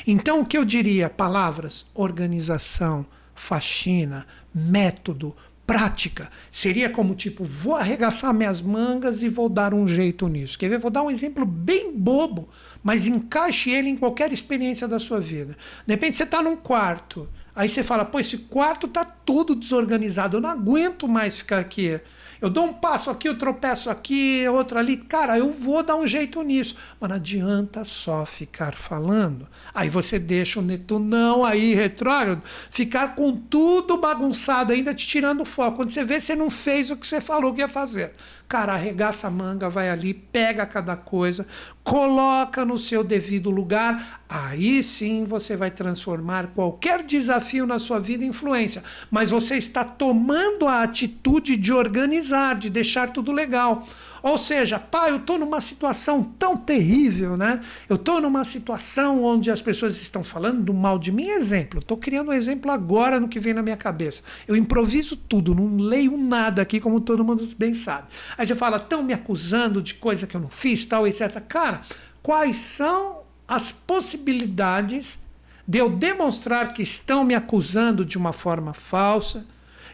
[0.07, 1.09] Então, o que eu diria?
[1.09, 3.05] Palavras: organização,
[3.35, 5.35] faxina, método,
[5.67, 6.29] prática.
[6.49, 10.57] Seria como tipo, vou arregaçar minhas mangas e vou dar um jeito nisso.
[10.57, 10.79] Quer ver?
[10.79, 12.47] Vou dar um exemplo bem bobo,
[12.81, 15.57] mas encaixe ele em qualquer experiência da sua vida.
[15.85, 20.37] De repente você está num quarto Aí você fala, pô, esse quarto tá todo desorganizado,
[20.37, 21.99] eu não aguento mais ficar aqui.
[22.43, 24.97] Eu dou um passo aqui, eu tropeço aqui, outro ali.
[24.97, 26.75] Cara, eu vou dar um jeito nisso.
[26.99, 29.47] Mas não adianta só ficar falando.
[29.73, 35.45] Aí você deixa o Netunão aí, retrógrado, ficar com tudo bagunçado, ainda te tirando o
[35.45, 35.77] foco.
[35.77, 38.11] Quando você vê, você não fez o que você falou que ia fazer.
[38.47, 41.47] Cara, arregaça a manga, vai ali, pega cada coisa,
[41.83, 44.21] coloca no seu devido lugar.
[44.29, 48.83] Aí sim você vai transformar qualquer desafio na sua vida em influência.
[49.09, 53.85] Mas você está tomando a atitude de organizar, de deixar tudo legal.
[54.23, 57.59] Ou seja, pai, eu estou numa situação tão terrível, né?
[57.89, 61.27] Eu estou numa situação onde as pessoas estão falando do mal de mim.
[61.27, 64.23] Exemplo, estou criando um exemplo agora no que vem na minha cabeça.
[64.47, 68.07] Eu improviso tudo, não leio nada aqui, como todo mundo bem sabe.
[68.37, 71.41] Aí você fala, estão me acusando de coisa que eu não fiz, tal, etc.
[71.41, 71.81] Cara,
[72.21, 75.19] quais são as possibilidades
[75.67, 79.45] de eu demonstrar que estão me acusando de uma forma falsa,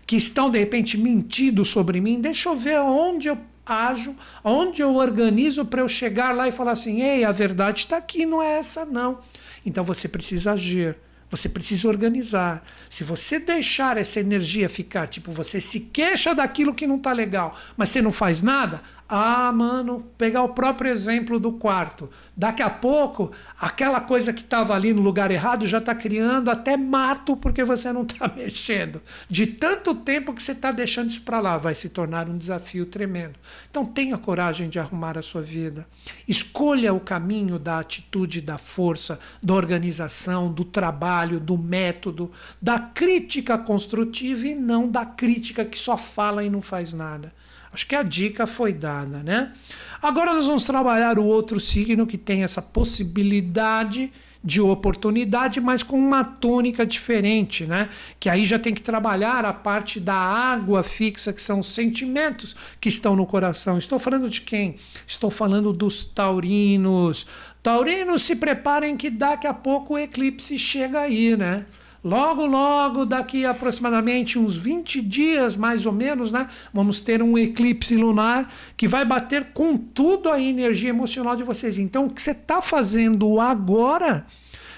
[0.06, 2.22] que estão de repente mentindo sobre mim?
[2.22, 6.72] Deixa eu ver onde eu ajo, onde eu organizo para eu chegar lá e falar
[6.72, 9.20] assim: ei, a verdade está aqui, não é essa não.
[9.66, 10.98] Então você precisa agir.
[11.32, 12.64] Você precisa organizar.
[12.90, 17.56] Se você deixar essa energia ficar, tipo, você se queixa daquilo que não está legal,
[17.78, 22.12] mas você não faz nada, ah, mano, pegar o próprio exemplo do quarto.
[22.38, 26.78] Daqui a pouco, aquela coisa que estava ali no lugar errado já está criando até
[26.78, 29.02] mato porque você não está mexendo.
[29.28, 32.86] De tanto tempo que você está deixando isso para lá, vai se tornar um desafio
[32.86, 33.34] tremendo.
[33.72, 35.88] Então tenha coragem de arrumar a sua vida.
[36.28, 42.32] Escolha o caminho da atitude, da força, da organização, do trabalho, do método,
[42.62, 47.34] da crítica construtiva e não da crítica que só fala e não faz nada.
[47.72, 49.54] Acho que a dica foi dada, né?
[50.02, 54.12] Agora nós vamos trabalhar o outro signo que tem essa possibilidade
[54.42, 57.90] de oportunidade, mas com uma tônica diferente, né?
[58.20, 62.56] Que aí já tem que trabalhar a parte da água fixa, que são os sentimentos
[62.80, 63.78] que estão no coração.
[63.78, 64.78] Estou falando de quem?
[65.06, 67.28] Estou falando dos taurinos.
[67.62, 71.66] Taurinos, se preparem que daqui a pouco o eclipse chega aí, né?
[72.04, 76.48] Logo, logo, daqui aproximadamente uns 20 dias, mais ou menos, né?
[76.74, 81.78] Vamos ter um eclipse lunar que vai bater com tudo a energia emocional de vocês.
[81.78, 84.26] Então, o que você está fazendo agora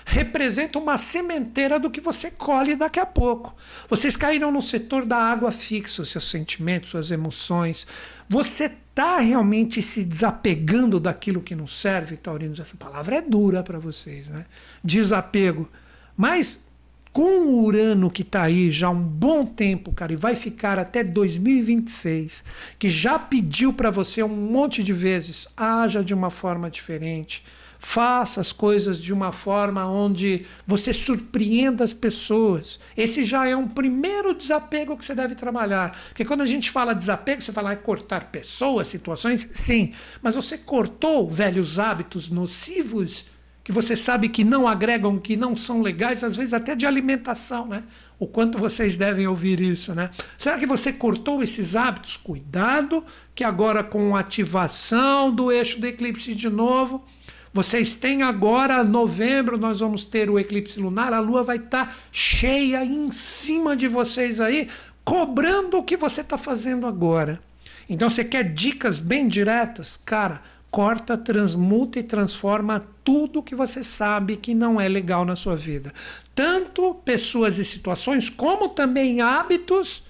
[0.04, 3.56] representa uma sementeira do que você colhe daqui a pouco.
[3.88, 7.86] Vocês caíram no setor da água fixa, seus sentimentos, suas emoções.
[8.28, 12.60] Você está realmente se desapegando daquilo que não serve, Taurinos?
[12.60, 14.46] Essa palavra é dura para vocês, né?
[14.84, 15.70] Desapego.
[16.18, 16.66] Mas
[17.12, 20.80] com o Urano que está aí já há um bom tempo, cara, e vai ficar
[20.80, 22.44] até 2026,
[22.80, 27.44] que já pediu para você um monte de vezes, haja de uma forma diferente,
[27.84, 32.80] Faça as coisas de uma forma onde você surpreenda as pessoas.
[32.96, 36.00] Esse já é um primeiro desapego que você deve trabalhar.
[36.10, 39.94] Porque quando a gente fala desapego, você fala é cortar pessoas, situações, sim.
[40.22, 43.26] Mas você cortou velhos hábitos nocivos
[43.64, 47.68] que você sabe que não agregam, que não são legais, às vezes até de alimentação,
[47.68, 47.84] né?
[48.18, 50.10] O quanto vocês devem ouvir isso, né?
[50.38, 52.18] Será que você cortou esses hábitos?
[52.18, 53.06] Cuidado,
[53.36, 57.06] que agora com a ativação do eixo do eclipse de novo,
[57.54, 61.96] vocês têm agora, novembro, nós vamos ter o eclipse lunar, a lua vai estar tá
[62.12, 64.70] cheia em cima de vocês aí,
[65.04, 67.42] cobrando o que você está fazendo agora.
[67.90, 70.00] Então, você quer dicas bem diretas?
[70.06, 70.42] Cara,
[70.72, 75.92] corta, transmuta e transforma tudo que você sabe que não é legal na sua vida.
[76.34, 80.04] Tanto pessoas e situações, como também hábitos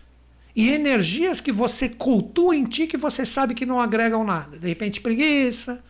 [0.55, 4.59] e energias que você cultua em ti que você sabe que não agregam nada.
[4.59, 5.83] De repente, preguiça,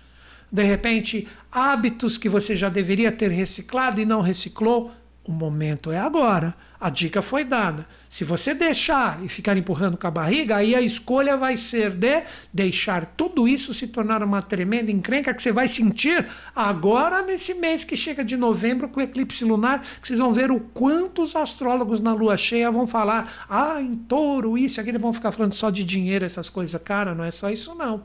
[0.49, 4.91] de repente, hábitos que você já deveria ter reciclado e não reciclou.
[5.26, 6.55] O momento é agora.
[6.82, 7.88] A dica foi dada.
[8.09, 12.23] Se você deixar e ficar empurrando com a barriga, aí a escolha vai ser de
[12.51, 17.84] deixar tudo isso se tornar uma tremenda encrenca que você vai sentir agora nesse mês
[17.84, 21.36] que chega de novembro com o eclipse lunar, que vocês vão ver o quanto os
[21.36, 25.53] astrólogos na lua cheia vão falar: ah, em touro, isso, aqui, eles vão ficar falando
[25.53, 26.82] só de dinheiro, essas coisas.
[26.82, 28.01] Cara, não é só isso não.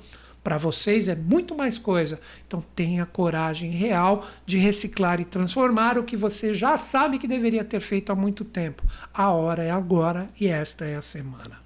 [0.47, 2.20] Para vocês é muito mais coisa.
[2.47, 7.64] Então tenha coragem real de reciclar e transformar o que você já sabe que deveria
[7.64, 8.80] ter feito há muito tempo.
[9.12, 11.65] A hora é agora e esta é a semana.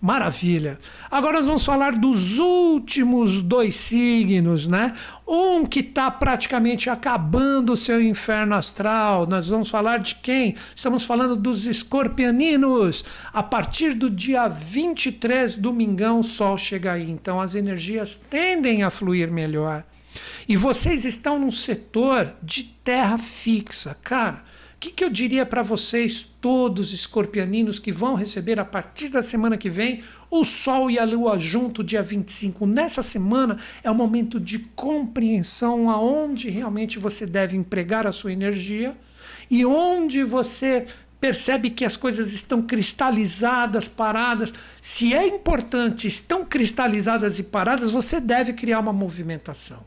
[0.00, 0.78] Maravilha.
[1.10, 4.94] Agora nós vamos falar dos últimos dois signos, né?
[5.26, 9.26] Um que está praticamente acabando o seu inferno astral.
[9.26, 10.54] Nós vamos falar de quem?
[10.74, 13.04] Estamos falando dos escorpianinos.
[13.32, 17.10] A partir do dia 23, domingão, o sol chega aí.
[17.10, 19.84] Então as energias tendem a fluir melhor.
[20.48, 23.96] E vocês estão num setor de terra fixa.
[24.02, 24.44] Cara,
[24.78, 29.56] que, que eu diria para vocês, todos escorpianinos que vão receber a partir da semana
[29.56, 32.64] que vem o Sol e a Lua junto, dia 25?
[32.66, 38.96] Nessa semana é o momento de compreensão aonde realmente você deve empregar a sua energia
[39.50, 40.86] e onde você
[41.20, 44.54] percebe que as coisas estão cristalizadas, paradas.
[44.80, 49.84] Se é importante, estão cristalizadas e paradas, você deve criar uma movimentação.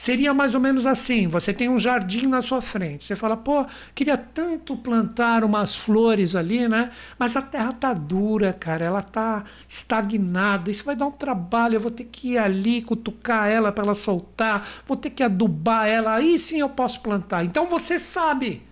[0.00, 3.66] Seria mais ou menos assim: você tem um jardim na sua frente, você fala, pô,
[3.94, 6.90] queria tanto plantar umas flores ali, né?
[7.18, 11.80] Mas a terra tá dura, cara, ela tá estagnada, isso vai dar um trabalho, eu
[11.80, 16.14] vou ter que ir ali, cutucar ela para ela soltar, vou ter que adubar ela,
[16.14, 17.44] aí sim eu posso plantar.
[17.44, 18.62] Então você sabe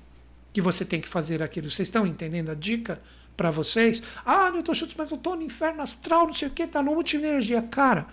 [0.50, 1.70] que você tem que fazer aquilo.
[1.70, 3.02] Vocês estão entendendo a dica?
[3.36, 4.02] para vocês.
[4.26, 6.92] Ah, Newton Schultz, mas eu estou no inferno astral, não sei o que, tá no
[6.92, 7.62] multi-energia.
[7.62, 8.08] Cara,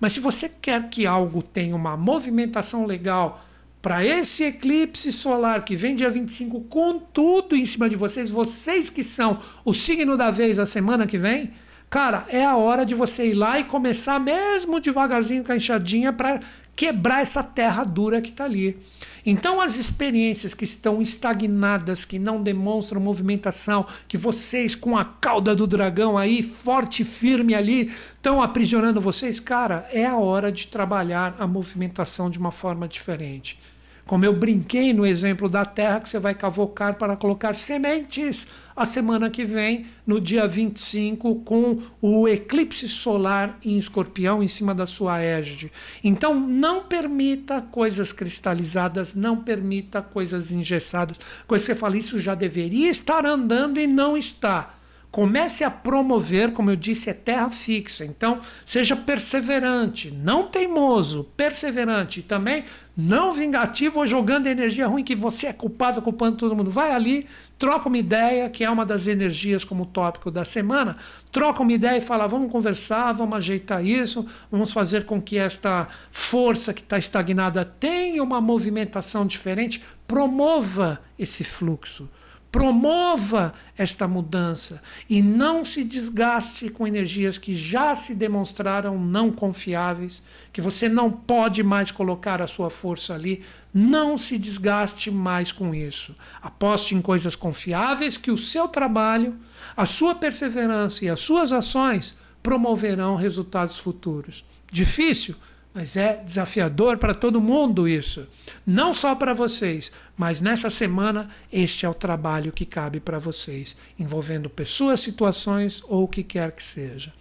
[0.00, 3.44] mas se você quer que algo tenha uma movimentação legal
[3.82, 8.90] para esse eclipse solar que vem dia 25 com tudo em cima de vocês, vocês
[8.90, 11.52] que são o signo da vez a semana que vem,
[11.88, 16.12] cara, é a hora de você ir lá e começar mesmo devagarzinho com a enxadinha
[16.12, 16.40] para
[16.76, 18.78] quebrar essa terra dura que está ali.
[19.24, 25.54] Então, as experiências que estão estagnadas, que não demonstram movimentação, que vocês com a cauda
[25.54, 30.66] do dragão aí, forte e firme ali, estão aprisionando vocês, cara, é a hora de
[30.66, 33.58] trabalhar a movimentação de uma forma diferente.
[34.06, 38.46] Como eu brinquei no exemplo da terra, que você vai cavocar para colocar sementes
[38.80, 44.74] a semana que vem, no dia 25, com o eclipse solar em escorpião em cima
[44.74, 45.70] da sua égide.
[46.02, 51.20] Então, não permita coisas cristalizadas, não permita coisas engessadas.
[51.46, 54.79] Coisa que você fala, isso já deveria estar andando e não está.
[55.10, 58.04] Comece a promover, como eu disse, é terra fixa.
[58.04, 62.64] Então, seja perseverante, não teimoso, perseverante e também
[62.96, 66.70] não vingativo ou jogando energia ruim que você é culpado, culpando todo mundo.
[66.70, 67.26] Vai ali,
[67.58, 70.96] troca uma ideia, que é uma das energias como tópico da semana,
[71.32, 75.88] troca uma ideia e fala: vamos conversar, vamos ajeitar isso, vamos fazer com que esta
[76.12, 82.08] força que está estagnada tenha uma movimentação diferente, promova esse fluxo.
[82.50, 90.20] Promova esta mudança e não se desgaste com energias que já se demonstraram não confiáveis,
[90.52, 93.44] que você não pode mais colocar a sua força ali.
[93.72, 96.16] Não se desgaste mais com isso.
[96.42, 99.38] Aposte em coisas confiáveis que o seu trabalho,
[99.76, 104.44] a sua perseverança e as suas ações promoverão resultados futuros.
[104.72, 105.36] Difícil?
[105.72, 108.26] Mas é desafiador para todo mundo isso.
[108.66, 113.76] Não só para vocês, mas nessa semana este é o trabalho que cabe para vocês,
[113.98, 117.12] envolvendo pessoas, situações ou o que quer que seja.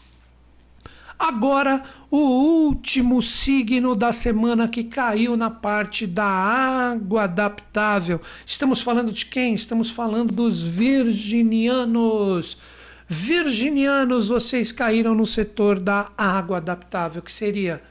[1.19, 8.21] Agora, o último signo da semana que caiu na parte da água adaptável.
[8.45, 9.53] Estamos falando de quem?
[9.53, 12.57] Estamos falando dos virginianos.
[13.05, 17.83] Virginianos, vocês caíram no setor da água adaptável, que seria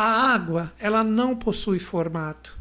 [0.00, 2.56] a água, ela não possui formato.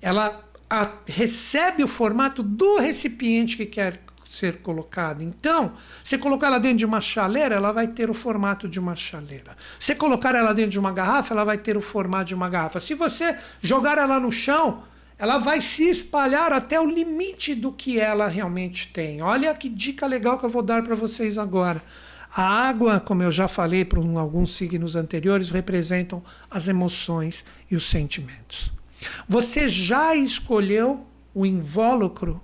[0.00, 5.22] Ela a, recebe o formato do recipiente que quer ser colocado.
[5.22, 5.72] Então,
[6.02, 9.56] se colocar ela dentro de uma chaleira, ela vai ter o formato de uma chaleira.
[9.78, 12.80] Se colocar ela dentro de uma garrafa, ela vai ter o formato de uma garrafa.
[12.80, 14.82] Se você jogar ela no chão,
[15.18, 19.22] ela vai se espalhar até o limite do que ela realmente tem.
[19.22, 21.82] Olha que dica legal que eu vou dar para vocês agora.
[22.34, 27.84] A água, como eu já falei para alguns signos anteriores, representam as emoções e os
[27.84, 28.72] sentimentos.
[29.28, 32.40] Você já escolheu o invólucro,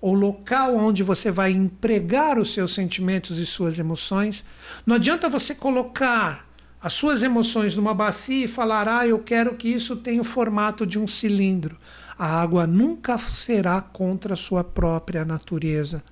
[0.00, 4.44] o local onde você vai empregar os seus sentimentos e suas emoções?
[4.84, 6.48] Não adianta você colocar
[6.82, 10.84] as suas emoções numa bacia e falar: ah, eu quero que isso tenha o formato
[10.84, 11.78] de um cilindro.
[12.18, 16.02] A água nunca será contra a sua própria natureza.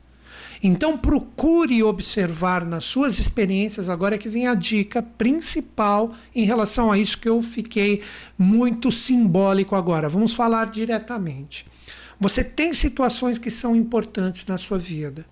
[0.63, 6.91] Então procure observar nas suas experiências, agora é que vem a dica principal em relação
[6.91, 8.03] a isso que eu fiquei
[8.37, 10.09] muito simbólico agora.
[10.09, 11.65] Vamos falar diretamente.
[12.19, 15.25] Você tem situações que são importantes na sua vida.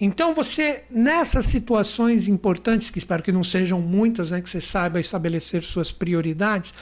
[0.00, 4.98] Então você, nessas situações importantes, que espero que não sejam muitas, né, que você saiba
[4.98, 6.74] estabelecer suas prioridades,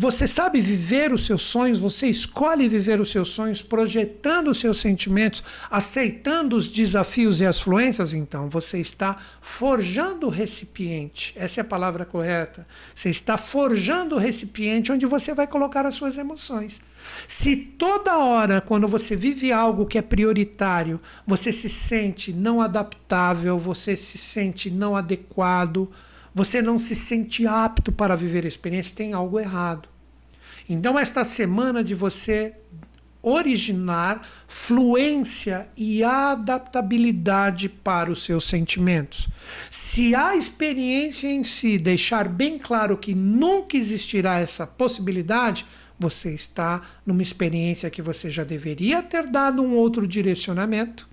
[0.00, 4.78] você sabe viver os seus sonhos, você escolhe viver os seus sonhos, projetando os seus
[4.78, 11.34] sentimentos, aceitando os desafios e as fluências, então você está forjando o recipiente.
[11.36, 12.66] Essa é a palavra correta.
[12.94, 16.80] Você está forjando o recipiente onde você vai colocar as suas emoções.
[17.28, 23.58] Se toda hora, quando você vive algo que é prioritário, você se sente não adaptável,
[23.58, 25.90] você se sente não adequado,
[26.34, 29.89] você não se sente apto para viver a experiência, tem algo errado.
[30.70, 32.54] Então, esta semana de você
[33.22, 39.28] originar fluência e adaptabilidade para os seus sentimentos.
[39.68, 45.66] Se a experiência em si deixar bem claro que nunca existirá essa possibilidade,
[45.98, 51.06] você está numa experiência que você já deveria ter dado um outro direcionamento,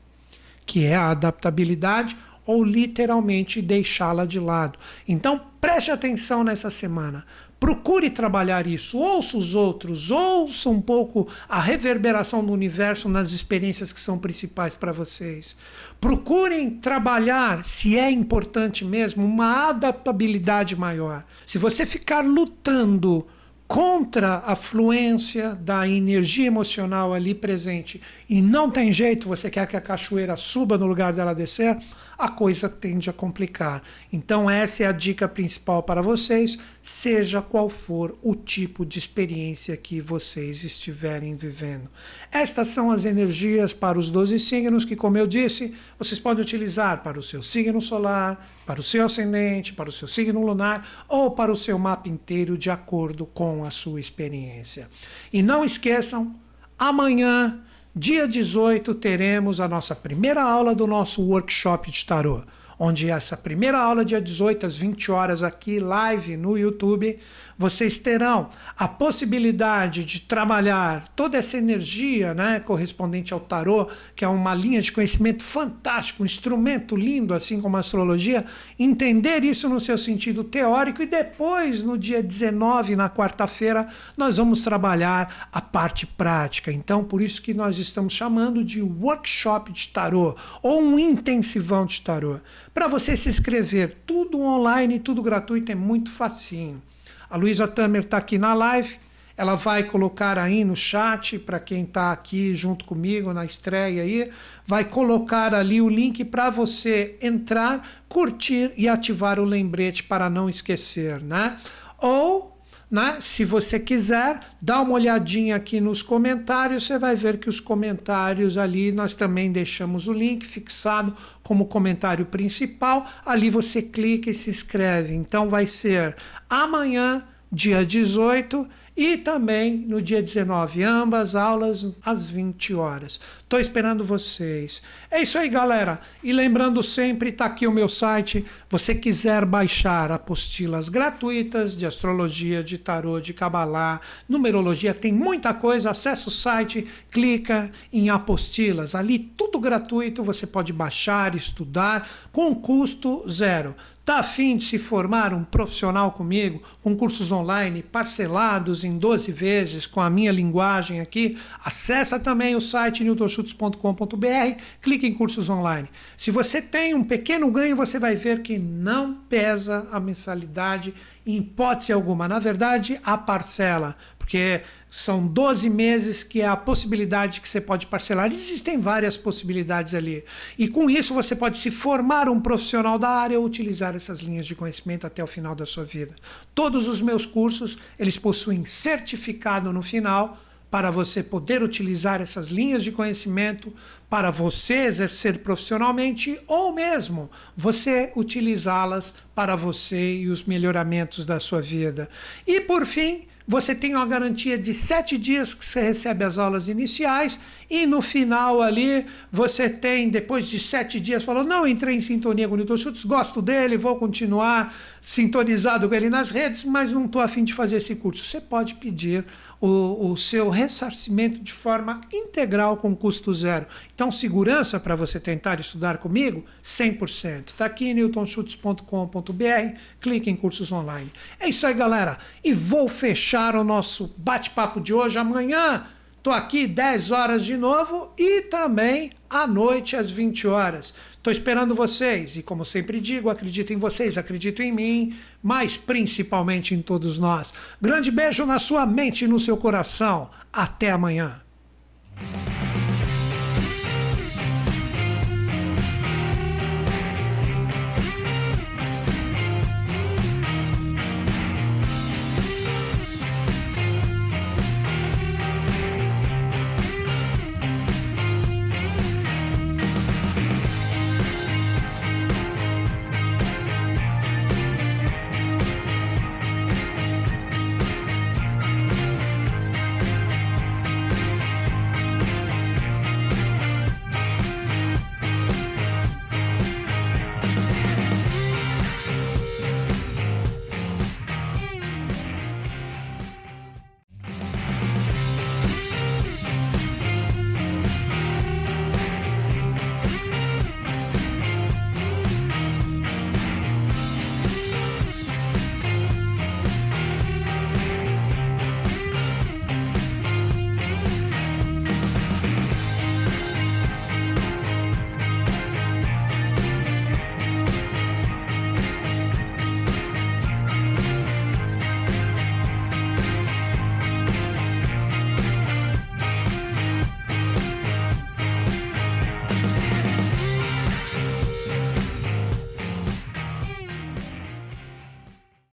[0.65, 4.79] que é a adaptabilidade, ou literalmente deixá-la de lado.
[5.05, 7.25] Então preste atenção nessa semana.
[7.59, 8.97] Procure trabalhar isso.
[8.97, 14.75] Ouça os outros, ouça um pouco a reverberação do universo nas experiências que são principais
[14.75, 15.55] para vocês.
[15.99, 21.25] Procurem trabalhar, se é importante mesmo, uma adaptabilidade maior.
[21.45, 23.25] Se você ficar lutando
[23.67, 29.75] contra a fluência da energia emocional ali presente e não tem jeito, você quer que
[29.75, 31.77] a cachoeira suba no lugar dela descer,
[32.17, 33.83] a coisa tende a complicar.
[34.11, 39.75] Então, essa é a dica principal para vocês, seja qual for o tipo de experiência
[39.75, 41.89] que vocês estiverem vivendo.
[42.31, 47.03] Estas são as energias para os 12 signos que, como eu disse, vocês podem utilizar
[47.03, 51.31] para o seu signo solar, para o seu ascendente, para o seu signo lunar ou
[51.31, 54.87] para o seu mapa inteiro, de acordo com a sua experiência.
[55.33, 56.35] E não esqueçam,
[56.77, 57.63] amanhã
[57.99, 62.43] Dia 18 teremos a nossa primeira aula do nosso workshop de tarô,
[62.79, 67.19] onde essa primeira aula dia 18 às 20 horas aqui live no YouTube
[67.57, 74.27] vocês terão a possibilidade de trabalhar toda essa energia né, correspondente ao tarô, que é
[74.27, 78.45] uma linha de conhecimento fantástico, um instrumento lindo, assim como a astrologia,
[78.77, 84.61] entender isso no seu sentido teórico e depois, no dia 19, na quarta-feira, nós vamos
[84.61, 86.71] trabalhar a parte prática.
[86.71, 92.01] Então, por isso que nós estamos chamando de workshop de tarô ou um intensivão de
[92.01, 92.39] tarô.
[92.77, 96.79] Para você se inscrever, tudo online, tudo gratuito, é muito facinho.
[97.27, 98.99] A Luísa Tamer está aqui na live.
[99.35, 104.31] Ela vai colocar aí no chat para quem está aqui junto comigo na estreia aí,
[104.67, 110.47] vai colocar ali o link para você entrar, curtir e ativar o lembrete para não
[110.47, 111.57] esquecer, né?
[111.97, 112.56] Ou
[112.89, 113.17] né?
[113.19, 118.57] Se você quiser, dá uma olhadinha aqui nos comentários, você vai ver que os comentários
[118.57, 123.05] ali nós também deixamos o link fixado como comentário principal.
[123.25, 125.13] Ali você clica e se inscreve.
[125.13, 126.15] Então vai ser
[126.49, 133.19] amanhã, dia 18, e também no dia 19, ambas aulas às 20 horas.
[133.43, 134.81] Estou esperando vocês.
[135.11, 136.01] É isso aí, galera.
[136.23, 138.43] E lembrando sempre, está aqui o meu site.
[138.71, 145.91] Você quiser baixar apostilas gratuitas de astrologia, de tarô, de cabalá, numerologia, tem muita coisa.
[145.91, 148.95] Acesse o site, clica em apostilas.
[148.95, 153.75] Ali tudo gratuito, você pode baixar, estudar com custo zero
[154.07, 159.85] Tá afim de se formar um profissional comigo, com cursos online parcelados em 12 vezes
[159.85, 161.37] com a minha linguagem aqui?
[161.61, 165.89] Acessa também o site newtonschutz.com.br, clique em cursos online.
[166.15, 170.93] Se você tem um pequeno ganho, você vai ver que não pesa a mensalidade
[171.25, 172.29] em hipótese alguma.
[172.29, 177.87] Na verdade, a parcela, porque são 12 meses que é a possibilidade que você pode
[177.87, 178.31] parcelar.
[178.31, 180.23] Existem várias possibilidades ali.
[180.57, 184.45] E com isso você pode se formar um profissional da área ou utilizar essas linhas
[184.45, 186.15] de conhecimento até o final da sua vida.
[186.55, 190.37] Todos os meus cursos, eles possuem certificado no final
[190.69, 193.73] para você poder utilizar essas linhas de conhecimento
[194.09, 201.61] para você exercer profissionalmente ou mesmo você utilizá-las para você e os melhoramentos da sua
[201.61, 202.09] vida.
[202.45, 206.67] E por fim, você tem uma garantia de sete dias que você recebe as aulas
[206.67, 207.39] iniciais
[207.69, 212.45] e no final ali você tem, depois de sete dias, falou, não, entrei em sintonia
[212.45, 217.05] com o Newton Schultz, gosto dele, vou continuar sintonizado com ele nas redes, mas não
[217.05, 218.25] estou afim de fazer esse curso.
[218.25, 219.23] Você pode pedir
[219.59, 223.65] o, o seu ressarcimento de forma integral com custo zero.
[223.93, 227.47] Então, segurança para você tentar estudar comigo, 100%.
[227.47, 231.11] Está aqui newtonschutz.com.br, clique em cursos online.
[231.39, 232.17] É isso aí, galera.
[232.43, 235.85] E vou fechar o nosso bate-papo de hoje amanhã.
[236.27, 240.93] Estou aqui 10 horas de novo e também à noite às 20 horas.
[241.13, 246.75] Estou esperando vocês e, como sempre digo, acredito em vocês, acredito em mim, mas principalmente
[246.75, 247.53] em todos nós.
[247.81, 250.29] Grande beijo na sua mente e no seu coração.
[250.51, 251.41] Até amanhã.